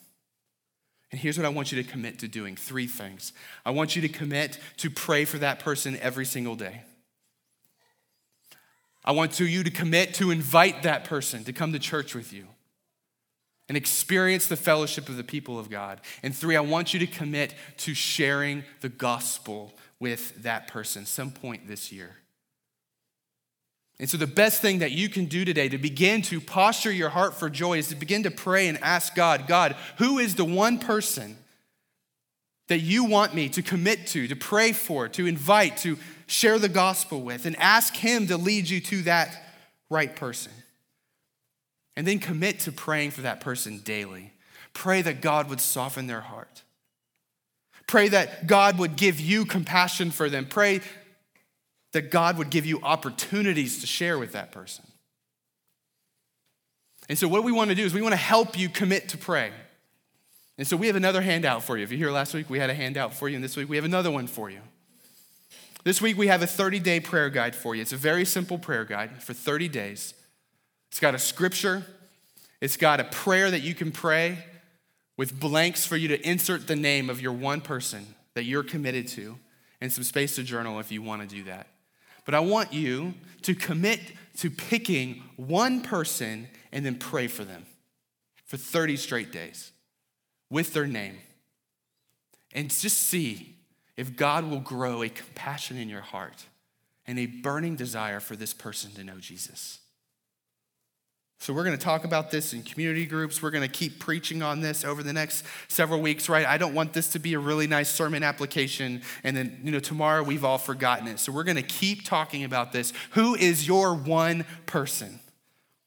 And 1.10 1.20
here's 1.20 1.38
what 1.38 1.46
I 1.46 1.50
want 1.50 1.72
you 1.72 1.82
to 1.82 1.88
commit 1.88 2.18
to 2.18 2.28
doing 2.28 2.54
three 2.54 2.86
things. 2.86 3.32
I 3.64 3.70
want 3.70 3.96
you 3.96 4.02
to 4.02 4.08
commit 4.08 4.58
to 4.78 4.90
pray 4.90 5.24
for 5.24 5.38
that 5.38 5.58
person 5.58 5.96
every 6.00 6.26
single 6.26 6.54
day. 6.54 6.82
I 9.04 9.12
want 9.12 9.40
you 9.40 9.62
to 9.62 9.70
commit 9.70 10.14
to 10.14 10.30
invite 10.30 10.82
that 10.82 11.04
person 11.04 11.44
to 11.44 11.52
come 11.52 11.72
to 11.72 11.78
church 11.78 12.14
with 12.14 12.32
you 12.32 12.46
and 13.68 13.76
experience 13.76 14.46
the 14.46 14.56
fellowship 14.56 15.08
of 15.08 15.16
the 15.16 15.24
people 15.24 15.58
of 15.58 15.70
God. 15.70 16.00
And 16.22 16.34
three, 16.34 16.56
I 16.56 16.60
want 16.60 16.94
you 16.94 17.00
to 17.00 17.06
commit 17.06 17.54
to 17.78 17.94
sharing 17.94 18.64
the 18.80 18.88
gospel 18.88 19.72
with 20.00 20.42
that 20.42 20.68
person 20.68 21.04
some 21.04 21.30
point 21.30 21.68
this 21.68 21.92
year. 21.92 22.16
And 24.00 24.08
so, 24.08 24.16
the 24.16 24.28
best 24.28 24.62
thing 24.62 24.78
that 24.78 24.92
you 24.92 25.08
can 25.08 25.24
do 25.24 25.44
today 25.44 25.68
to 25.68 25.78
begin 25.78 26.22
to 26.22 26.40
posture 26.40 26.92
your 26.92 27.08
heart 27.08 27.34
for 27.34 27.50
joy 27.50 27.78
is 27.78 27.88
to 27.88 27.96
begin 27.96 28.22
to 28.22 28.30
pray 28.30 28.68
and 28.68 28.78
ask 28.82 29.14
God, 29.14 29.46
God, 29.48 29.74
who 29.98 30.18
is 30.18 30.36
the 30.36 30.44
one 30.44 30.78
person 30.78 31.36
that 32.68 32.78
you 32.78 33.04
want 33.04 33.34
me 33.34 33.48
to 33.48 33.62
commit 33.62 34.06
to, 34.08 34.28
to 34.28 34.36
pray 34.36 34.72
for, 34.72 35.08
to 35.08 35.26
invite, 35.26 35.78
to 35.78 35.98
share 36.26 36.58
the 36.58 36.68
gospel 36.68 37.22
with, 37.22 37.44
and 37.44 37.56
ask 37.56 37.96
Him 37.96 38.28
to 38.28 38.36
lead 38.36 38.68
you 38.68 38.80
to 38.82 39.02
that 39.02 39.42
right 39.90 40.14
person. 40.14 40.52
And 41.98 42.06
then 42.06 42.20
commit 42.20 42.60
to 42.60 42.70
praying 42.70 43.10
for 43.10 43.22
that 43.22 43.40
person 43.40 43.78
daily. 43.78 44.30
Pray 44.72 45.02
that 45.02 45.20
God 45.20 45.50
would 45.50 45.60
soften 45.60 46.06
their 46.06 46.20
heart. 46.20 46.62
Pray 47.88 48.06
that 48.06 48.46
God 48.46 48.78
would 48.78 48.94
give 48.94 49.18
you 49.18 49.44
compassion 49.44 50.12
for 50.12 50.30
them. 50.30 50.46
Pray 50.46 50.80
that 51.94 52.12
God 52.12 52.38
would 52.38 52.50
give 52.50 52.66
you 52.66 52.80
opportunities 52.84 53.80
to 53.80 53.88
share 53.88 54.16
with 54.16 54.30
that 54.30 54.52
person. 54.52 54.84
And 57.08 57.18
so, 57.18 57.26
what 57.26 57.42
we 57.42 57.50
want 57.50 57.70
to 57.70 57.74
do 57.74 57.84
is 57.84 57.92
we 57.92 58.00
want 58.00 58.12
to 58.12 58.16
help 58.16 58.56
you 58.56 58.68
commit 58.68 59.08
to 59.08 59.18
pray. 59.18 59.50
And 60.56 60.68
so, 60.68 60.76
we 60.76 60.86
have 60.86 60.94
another 60.94 61.20
handout 61.20 61.64
for 61.64 61.76
you. 61.76 61.82
If 61.82 61.90
you're 61.90 61.98
here 61.98 62.12
last 62.12 62.32
week, 62.32 62.48
we 62.48 62.60
had 62.60 62.70
a 62.70 62.74
handout 62.74 63.12
for 63.12 63.28
you, 63.28 63.34
and 63.34 63.42
this 63.42 63.56
week 63.56 63.68
we 63.68 63.74
have 63.74 63.84
another 63.84 64.12
one 64.12 64.28
for 64.28 64.50
you. 64.50 64.60
This 65.82 66.00
week 66.00 66.16
we 66.16 66.28
have 66.28 66.42
a 66.42 66.46
30 66.46 66.78
day 66.78 67.00
prayer 67.00 67.28
guide 67.28 67.56
for 67.56 67.74
you. 67.74 67.82
It's 67.82 67.92
a 67.92 67.96
very 67.96 68.24
simple 68.24 68.56
prayer 68.56 68.84
guide 68.84 69.20
for 69.20 69.34
30 69.34 69.66
days. 69.66 70.14
It's 70.90 71.00
got 71.00 71.14
a 71.14 71.18
scripture, 71.18 71.84
it's 72.60 72.76
got 72.76 73.00
a 73.00 73.04
prayer 73.04 73.50
that 73.50 73.60
you 73.60 73.74
can 73.74 73.92
pray 73.92 74.38
with 75.16 75.38
blanks 75.38 75.84
for 75.84 75.96
you 75.96 76.08
to 76.08 76.28
insert 76.28 76.66
the 76.66 76.76
name 76.76 77.10
of 77.10 77.20
your 77.20 77.32
one 77.32 77.60
person 77.60 78.06
that 78.34 78.44
you're 78.44 78.62
committed 78.62 79.08
to, 79.08 79.36
and 79.80 79.92
some 79.92 80.04
space 80.04 80.36
to 80.36 80.42
journal 80.42 80.78
if 80.80 80.90
you 80.90 81.02
want 81.02 81.22
to 81.22 81.28
do 81.28 81.44
that. 81.44 81.66
But 82.24 82.34
I 82.34 82.40
want 82.40 82.72
you 82.72 83.14
to 83.42 83.54
commit 83.54 84.00
to 84.38 84.50
picking 84.50 85.22
one 85.36 85.80
person 85.80 86.48
and 86.72 86.84
then 86.84 86.96
pray 86.96 87.26
for 87.26 87.44
them 87.44 87.66
for 88.44 88.56
30 88.56 88.96
straight 88.96 89.32
days 89.32 89.72
with 90.50 90.72
their 90.72 90.86
name. 90.86 91.18
And 92.52 92.70
just 92.70 92.98
see 92.98 93.56
if 93.96 94.16
God 94.16 94.44
will 94.48 94.60
grow 94.60 95.02
a 95.02 95.08
compassion 95.08 95.76
in 95.76 95.88
your 95.88 96.00
heart 96.00 96.46
and 97.06 97.18
a 97.18 97.26
burning 97.26 97.76
desire 97.76 98.20
for 98.20 98.36
this 98.36 98.54
person 98.54 98.92
to 98.92 99.04
know 99.04 99.18
Jesus. 99.18 99.80
So, 101.40 101.52
we're 101.54 101.62
going 101.62 101.76
to 101.76 101.82
talk 101.82 102.04
about 102.04 102.32
this 102.32 102.52
in 102.52 102.64
community 102.64 103.06
groups. 103.06 103.40
We're 103.40 103.52
going 103.52 103.62
to 103.62 103.72
keep 103.72 104.00
preaching 104.00 104.42
on 104.42 104.60
this 104.60 104.84
over 104.84 105.04
the 105.04 105.12
next 105.12 105.44
several 105.68 106.00
weeks, 106.00 106.28
right? 106.28 106.44
I 106.44 106.58
don't 106.58 106.74
want 106.74 106.92
this 106.92 107.08
to 107.12 107.20
be 107.20 107.34
a 107.34 107.38
really 107.38 107.68
nice 107.68 107.88
sermon 107.88 108.24
application 108.24 109.02
and 109.22 109.36
then, 109.36 109.60
you 109.62 109.70
know, 109.70 109.78
tomorrow 109.78 110.24
we've 110.24 110.44
all 110.44 110.58
forgotten 110.58 111.06
it. 111.06 111.20
So, 111.20 111.30
we're 111.30 111.44
going 111.44 111.56
to 111.56 111.62
keep 111.62 112.04
talking 112.04 112.42
about 112.42 112.72
this. 112.72 112.92
Who 113.10 113.36
is 113.36 113.68
your 113.68 113.94
one 113.94 114.46
person 114.66 115.20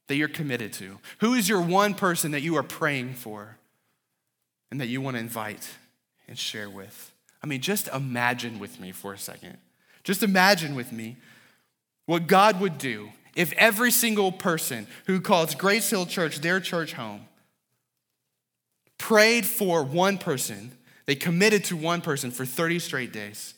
that 0.08 0.16
you're 0.16 0.30
committed 0.30 0.72
to? 0.74 1.00
Who 1.20 1.34
is 1.34 1.50
your 1.50 1.62
one 1.62 1.96
person 1.96 2.32
that 2.32 2.42
you 2.42 2.56
are 2.56 2.64
praying 2.64 3.16
for 3.16 3.58
and 4.72 4.80
that 4.80 4.88
you 4.88 5.02
want 5.02 5.16
to 5.16 5.20
invite 5.20 5.70
and 6.30 6.40
share 6.40 6.70
with? 6.70 7.12
I 7.44 7.48
mean, 7.48 7.60
just 7.60 7.90
imagine 7.90 8.58
with 8.58 8.80
me 8.80 8.94
for 8.94 9.14
a 9.14 9.18
second. 9.18 9.58
Just 10.04 10.24
imagine 10.24 10.76
with 10.76 10.94
me 10.94 11.18
what 12.06 12.28
God 12.28 12.62
would 12.62 12.78
do 12.78 13.10
if 13.36 13.54
every 13.54 13.92
single 13.92 14.32
person 14.32 14.88
who 15.08 15.22
calls 15.22 15.56
Grace 15.56 15.90
Hill 15.90 16.06
Church 16.06 16.40
their 16.40 16.60
church 16.60 16.94
home 16.94 17.28
prayed 18.98 19.46
for 19.46 19.84
one 19.84 20.18
person, 20.18 20.78
they 21.06 21.16
committed 21.16 21.64
to 21.66 21.78
one 21.78 22.02
person 22.02 22.32
for 22.32 22.46
30 22.46 22.80
straight 22.80 23.12
days, 23.12 23.54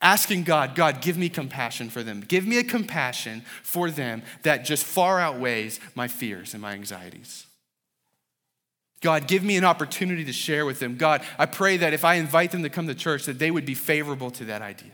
asking 0.00 0.44
God, 0.44 0.74
God, 0.74 1.00
give 1.00 1.16
me 1.16 1.28
compassion 1.28 1.88
for 1.88 2.02
them. 2.02 2.20
Give 2.20 2.46
me 2.46 2.58
a 2.58 2.64
compassion 2.64 3.42
for 3.62 3.90
them 3.90 4.22
that 4.42 4.64
just 4.64 4.84
far 4.84 5.20
outweighs 5.20 5.80
my 5.94 6.08
fears 6.08 6.52
and 6.52 6.60
my 6.60 6.72
anxieties. 6.72 7.46
God, 9.00 9.26
give 9.26 9.42
me 9.42 9.56
an 9.56 9.64
opportunity 9.64 10.24
to 10.24 10.32
share 10.32 10.64
with 10.64 10.78
them. 10.78 10.96
God, 10.96 11.22
I 11.36 11.46
pray 11.46 11.76
that 11.78 11.92
if 11.92 12.04
I 12.04 12.14
invite 12.14 12.52
them 12.52 12.62
to 12.62 12.70
come 12.70 12.86
to 12.86 12.94
church, 12.94 13.24
that 13.26 13.38
they 13.38 13.50
would 13.50 13.66
be 13.66 13.74
favorable 13.74 14.30
to 14.32 14.44
that 14.46 14.62
idea. 14.62 14.92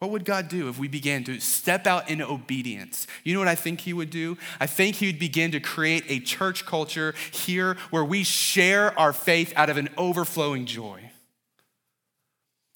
What 0.00 0.12
would 0.12 0.24
God 0.24 0.48
do 0.48 0.70
if 0.70 0.78
we 0.78 0.88
began 0.88 1.24
to 1.24 1.38
step 1.40 1.86
out 1.86 2.08
in 2.08 2.22
obedience? 2.22 3.06
You 3.22 3.34
know 3.34 3.38
what 3.38 3.48
I 3.48 3.54
think 3.54 3.82
He 3.82 3.92
would 3.92 4.08
do? 4.08 4.38
I 4.58 4.66
think 4.66 4.96
He 4.96 5.06
would 5.06 5.18
begin 5.18 5.52
to 5.52 5.60
create 5.60 6.04
a 6.08 6.20
church 6.20 6.64
culture 6.64 7.14
here 7.30 7.76
where 7.90 8.04
we 8.04 8.24
share 8.24 8.98
our 8.98 9.12
faith 9.12 9.52
out 9.56 9.68
of 9.68 9.76
an 9.76 9.90
overflowing 9.98 10.64
joy. 10.64 11.10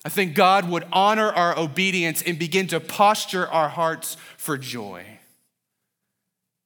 I 0.04 0.10
think 0.10 0.34
God 0.34 0.68
would 0.68 0.84
honor 0.92 1.32
our 1.32 1.58
obedience 1.58 2.20
and 2.20 2.38
begin 2.38 2.66
to 2.68 2.78
posture 2.78 3.48
our 3.48 3.70
hearts 3.70 4.18
for 4.36 4.58
joy. 4.58 5.06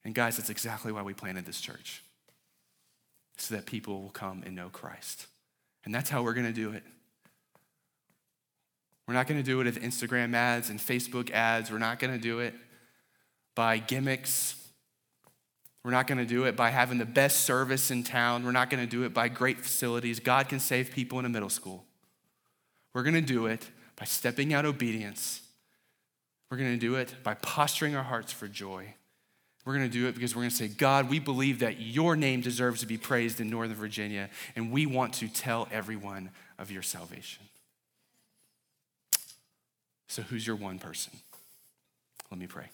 And 0.03 0.13
guys, 0.13 0.35
that's 0.35 0.49
exactly 0.49 0.91
why 0.91 1.03
we 1.03 1.13
planted 1.13 1.45
this 1.45 1.61
church, 1.61 2.03
so 3.37 3.55
that 3.55 3.65
people 3.65 4.01
will 4.01 4.09
come 4.09 4.43
and 4.45 4.57
know 4.57 4.67
Christ. 4.67 5.27
And 5.85 5.95
that's 5.95 6.09
how 6.09 6.21
we're 6.21 6.33
going 6.33 6.47
to 6.47 6.51
do 6.51 6.71
it. 6.71 6.83
We're 9.09 9.15
not 9.15 9.25
going 9.25 9.39
to 9.39 9.43
do 9.43 9.59
it 9.59 9.63
with 9.63 9.81
Instagram 9.81 10.35
ads 10.35 10.69
and 10.69 10.79
Facebook 10.79 11.31
ads. 11.31 11.71
We're 11.71 11.79
not 11.79 11.97
going 11.97 12.13
to 12.13 12.19
do 12.19 12.41
it 12.41 12.53
by 13.55 13.79
gimmicks. 13.79 14.53
We're 15.83 15.89
not 15.89 16.05
going 16.05 16.19
to 16.19 16.27
do 16.27 16.43
it 16.43 16.55
by 16.55 16.69
having 16.69 16.99
the 16.99 17.07
best 17.07 17.39
service 17.39 17.89
in 17.89 18.03
town. 18.03 18.45
We're 18.45 18.51
not 18.51 18.69
going 18.69 18.83
to 18.83 18.87
do 18.87 19.05
it 19.05 19.13
by 19.15 19.27
great 19.27 19.61
facilities. 19.61 20.19
God 20.19 20.47
can 20.47 20.59
save 20.59 20.91
people 20.91 21.17
in 21.17 21.25
a 21.25 21.29
middle 21.29 21.49
school. 21.49 21.85
We're 22.93 23.01
going 23.01 23.15
to 23.15 23.21
do 23.21 23.47
it 23.47 23.67
by 23.95 24.05
stepping 24.05 24.53
out 24.53 24.63
obedience. 24.63 25.41
We're 26.51 26.57
going 26.57 26.73
to 26.73 26.79
do 26.79 26.93
it 26.93 27.15
by 27.23 27.33
posturing 27.33 27.95
our 27.95 28.03
hearts 28.03 28.31
for 28.31 28.47
joy. 28.47 28.93
We're 29.65 29.73
going 29.73 29.89
to 29.89 29.91
do 29.91 30.07
it 30.07 30.13
because 30.13 30.35
we're 30.35 30.43
going 30.43 30.51
to 30.51 30.55
say, 30.55 30.67
God, 30.67 31.09
we 31.09 31.17
believe 31.17 31.61
that 31.61 31.81
your 31.81 32.15
name 32.15 32.41
deserves 32.41 32.81
to 32.81 32.85
be 32.85 32.99
praised 32.99 33.41
in 33.41 33.49
Northern 33.49 33.75
Virginia, 33.75 34.29
and 34.55 34.71
we 34.71 34.85
want 34.85 35.15
to 35.15 35.27
tell 35.27 35.67
everyone 35.71 36.29
of 36.59 36.69
your 36.69 36.83
salvation. 36.83 37.43
So, 40.09 40.23
who's 40.23 40.45
your 40.45 40.55
one 40.55 40.79
person? 40.79 41.13
Let 42.31 42.39
me 42.39 42.47
pray. 42.47 42.65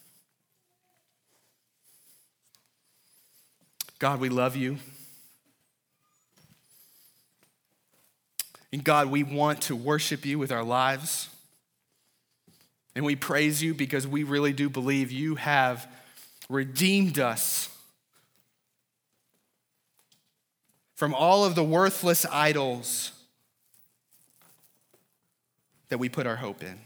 God, 3.99 4.21
we 4.21 4.29
love 4.29 4.55
you. 4.55 4.77
And 8.71 8.83
God, 8.83 9.11
we 9.11 9.23
want 9.23 9.61
to 9.63 9.75
worship 9.75 10.25
you 10.25 10.39
with 10.39 10.51
our 10.51 10.63
lives. 10.63 11.29
And 12.95 13.03
we 13.03 13.17
praise 13.17 13.61
you 13.61 13.73
because 13.73 14.07
we 14.07 14.23
really 14.23 14.53
do 14.53 14.69
believe 14.69 15.11
you 15.11 15.35
have 15.35 15.87
redeemed 16.49 17.19
us 17.19 17.69
from 20.95 21.13
all 21.13 21.43
of 21.43 21.55
the 21.55 21.63
worthless 21.63 22.25
idols 22.31 23.11
that 25.89 25.97
we 25.97 26.07
put 26.07 26.25
our 26.25 26.37
hope 26.37 26.63
in. 26.63 26.79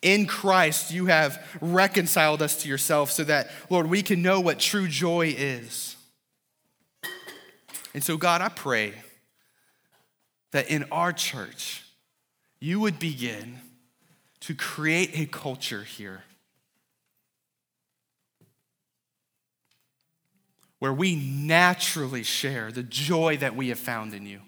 In 0.00 0.26
Christ, 0.26 0.92
you 0.92 1.06
have 1.06 1.44
reconciled 1.60 2.40
us 2.40 2.62
to 2.62 2.68
yourself 2.68 3.10
so 3.10 3.24
that, 3.24 3.50
Lord, 3.68 3.88
we 3.88 4.02
can 4.02 4.22
know 4.22 4.40
what 4.40 4.58
true 4.58 4.86
joy 4.86 5.34
is. 5.36 5.96
And 7.94 8.04
so, 8.04 8.16
God, 8.16 8.40
I 8.40 8.48
pray 8.48 8.94
that 10.52 10.70
in 10.70 10.84
our 10.92 11.12
church, 11.12 11.84
you 12.60 12.80
would 12.80 12.98
begin 12.98 13.58
to 14.40 14.54
create 14.54 15.10
a 15.18 15.26
culture 15.26 15.82
here 15.82 16.22
where 20.78 20.92
we 20.92 21.16
naturally 21.16 22.22
share 22.22 22.70
the 22.70 22.84
joy 22.84 23.36
that 23.38 23.56
we 23.56 23.68
have 23.68 23.78
found 23.78 24.14
in 24.14 24.26
you. 24.26 24.40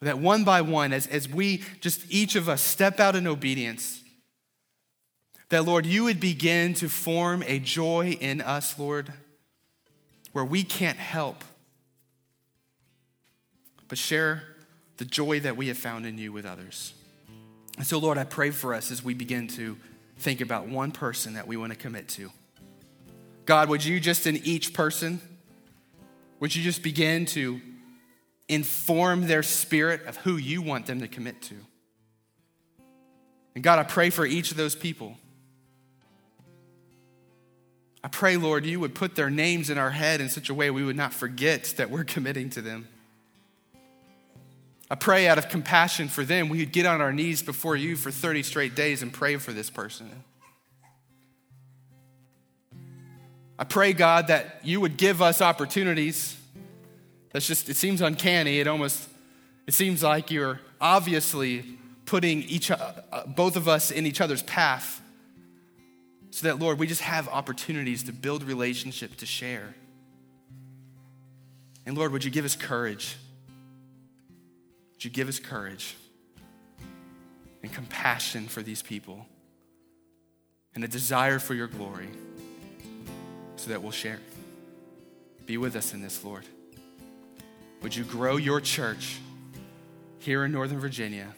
That 0.00 0.18
one 0.18 0.44
by 0.44 0.62
one, 0.62 0.92
as, 0.92 1.06
as 1.06 1.28
we 1.28 1.62
just 1.80 2.10
each 2.10 2.34
of 2.34 2.48
us 2.48 2.62
step 2.62 3.00
out 3.00 3.16
in 3.16 3.26
obedience, 3.26 4.02
That, 5.50 5.64
Lord, 5.64 5.84
you 5.84 6.04
would 6.04 6.20
begin 6.20 6.74
to 6.74 6.88
form 6.88 7.42
a 7.46 7.58
joy 7.58 8.16
in 8.20 8.40
us, 8.40 8.78
Lord, 8.78 9.12
where 10.32 10.44
we 10.44 10.62
can't 10.62 10.98
help 10.98 11.44
but 13.88 13.98
share 13.98 14.44
the 14.98 15.04
joy 15.04 15.40
that 15.40 15.56
we 15.56 15.66
have 15.66 15.76
found 15.76 16.06
in 16.06 16.16
you 16.16 16.32
with 16.32 16.46
others. 16.46 16.94
And 17.76 17.84
so, 17.84 17.98
Lord, 17.98 18.16
I 18.16 18.24
pray 18.24 18.52
for 18.52 18.72
us 18.72 18.92
as 18.92 19.02
we 19.02 19.14
begin 19.14 19.48
to 19.48 19.76
think 20.18 20.40
about 20.40 20.68
one 20.68 20.92
person 20.92 21.34
that 21.34 21.48
we 21.48 21.56
want 21.56 21.72
to 21.72 21.78
commit 21.78 22.06
to. 22.10 22.30
God, 23.44 23.68
would 23.68 23.84
you 23.84 23.98
just 23.98 24.28
in 24.28 24.36
each 24.36 24.72
person, 24.72 25.20
would 26.38 26.54
you 26.54 26.62
just 26.62 26.84
begin 26.84 27.26
to 27.26 27.60
inform 28.50 29.26
their 29.26 29.42
spirit 29.42 30.04
of 30.06 30.16
who 30.18 30.36
you 30.36 30.60
want 30.60 30.86
them 30.86 31.00
to 31.00 31.08
commit 31.08 31.40
to? 31.42 31.54
And 33.54 33.64
God, 33.64 33.78
I 33.78 33.84
pray 33.84 34.10
for 34.10 34.26
each 34.26 34.50
of 34.50 34.56
those 34.56 34.74
people. 34.74 35.16
I 38.02 38.08
pray, 38.08 38.36
Lord, 38.36 38.64
you 38.64 38.80
would 38.80 38.94
put 38.94 39.14
their 39.14 39.30
names 39.30 39.70
in 39.70 39.78
our 39.78 39.90
head 39.90 40.20
in 40.20 40.28
such 40.28 40.48
a 40.48 40.54
way 40.54 40.70
we 40.70 40.82
would 40.82 40.96
not 40.96 41.12
forget 41.12 41.74
that 41.76 41.90
we're 41.90 42.04
committing 42.04 42.50
to 42.50 42.62
them. 42.62 42.88
I 44.90 44.96
pray 44.96 45.28
out 45.28 45.38
of 45.38 45.48
compassion 45.48 46.08
for 46.08 46.24
them, 46.24 46.48
we 46.48 46.58
would 46.58 46.72
get 46.72 46.86
on 46.86 47.00
our 47.00 47.12
knees 47.12 47.42
before 47.42 47.76
you 47.76 47.94
for 47.94 48.10
30 48.10 48.42
straight 48.42 48.74
days 48.74 49.02
and 49.02 49.12
pray 49.12 49.36
for 49.36 49.52
this 49.52 49.70
person. 49.70 50.10
I 53.58 53.64
pray, 53.64 53.92
God, 53.92 54.28
that 54.28 54.60
you 54.64 54.80
would 54.80 54.96
give 54.96 55.20
us 55.20 55.42
opportunities. 55.42 56.39
That's 57.32 57.46
just, 57.46 57.68
it 57.68 57.76
seems 57.76 58.00
uncanny. 58.00 58.58
It 58.58 58.66
almost, 58.66 59.08
it 59.66 59.74
seems 59.74 60.02
like 60.02 60.30
you're 60.30 60.60
obviously 60.80 61.78
putting 62.04 62.42
each, 62.42 62.70
uh, 62.70 62.92
both 63.26 63.56
of 63.56 63.68
us 63.68 63.90
in 63.90 64.06
each 64.06 64.20
other's 64.20 64.42
path 64.42 65.00
so 66.30 66.46
that, 66.46 66.58
Lord, 66.58 66.78
we 66.78 66.86
just 66.86 67.02
have 67.02 67.28
opportunities 67.28 68.04
to 68.04 68.12
build 68.12 68.42
relationship, 68.42 69.16
to 69.16 69.26
share. 69.26 69.74
And 71.86 71.96
Lord, 71.96 72.12
would 72.12 72.24
you 72.24 72.30
give 72.30 72.44
us 72.44 72.56
courage? 72.56 73.16
Would 74.92 75.04
you 75.04 75.10
give 75.10 75.28
us 75.28 75.38
courage 75.38 75.96
and 77.62 77.72
compassion 77.72 78.46
for 78.46 78.62
these 78.62 78.82
people 78.82 79.26
and 80.74 80.84
a 80.84 80.88
desire 80.88 81.38
for 81.38 81.54
your 81.54 81.66
glory 81.66 82.08
so 83.56 83.70
that 83.70 83.82
we'll 83.82 83.92
share? 83.92 84.20
Be 85.46 85.56
with 85.56 85.74
us 85.74 85.92
in 85.92 86.00
this, 86.00 86.24
Lord. 86.24 86.44
Would 87.82 87.96
you 87.96 88.04
grow 88.04 88.36
your 88.36 88.60
church 88.60 89.18
here 90.18 90.44
in 90.44 90.52
Northern 90.52 90.78
Virginia 90.78 91.28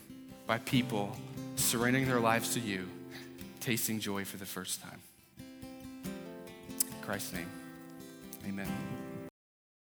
by 0.46 0.58
people 0.58 1.16
surrendering 1.54 2.06
their 2.06 2.18
lives 2.18 2.54
to 2.54 2.60
you, 2.60 2.88
tasting 3.60 4.00
joy 4.00 4.24
for 4.24 4.38
the 4.38 4.46
first 4.46 4.82
time? 4.82 4.98
In 5.38 7.00
Christ's 7.00 7.34
name, 7.34 7.50
amen. 8.48 9.01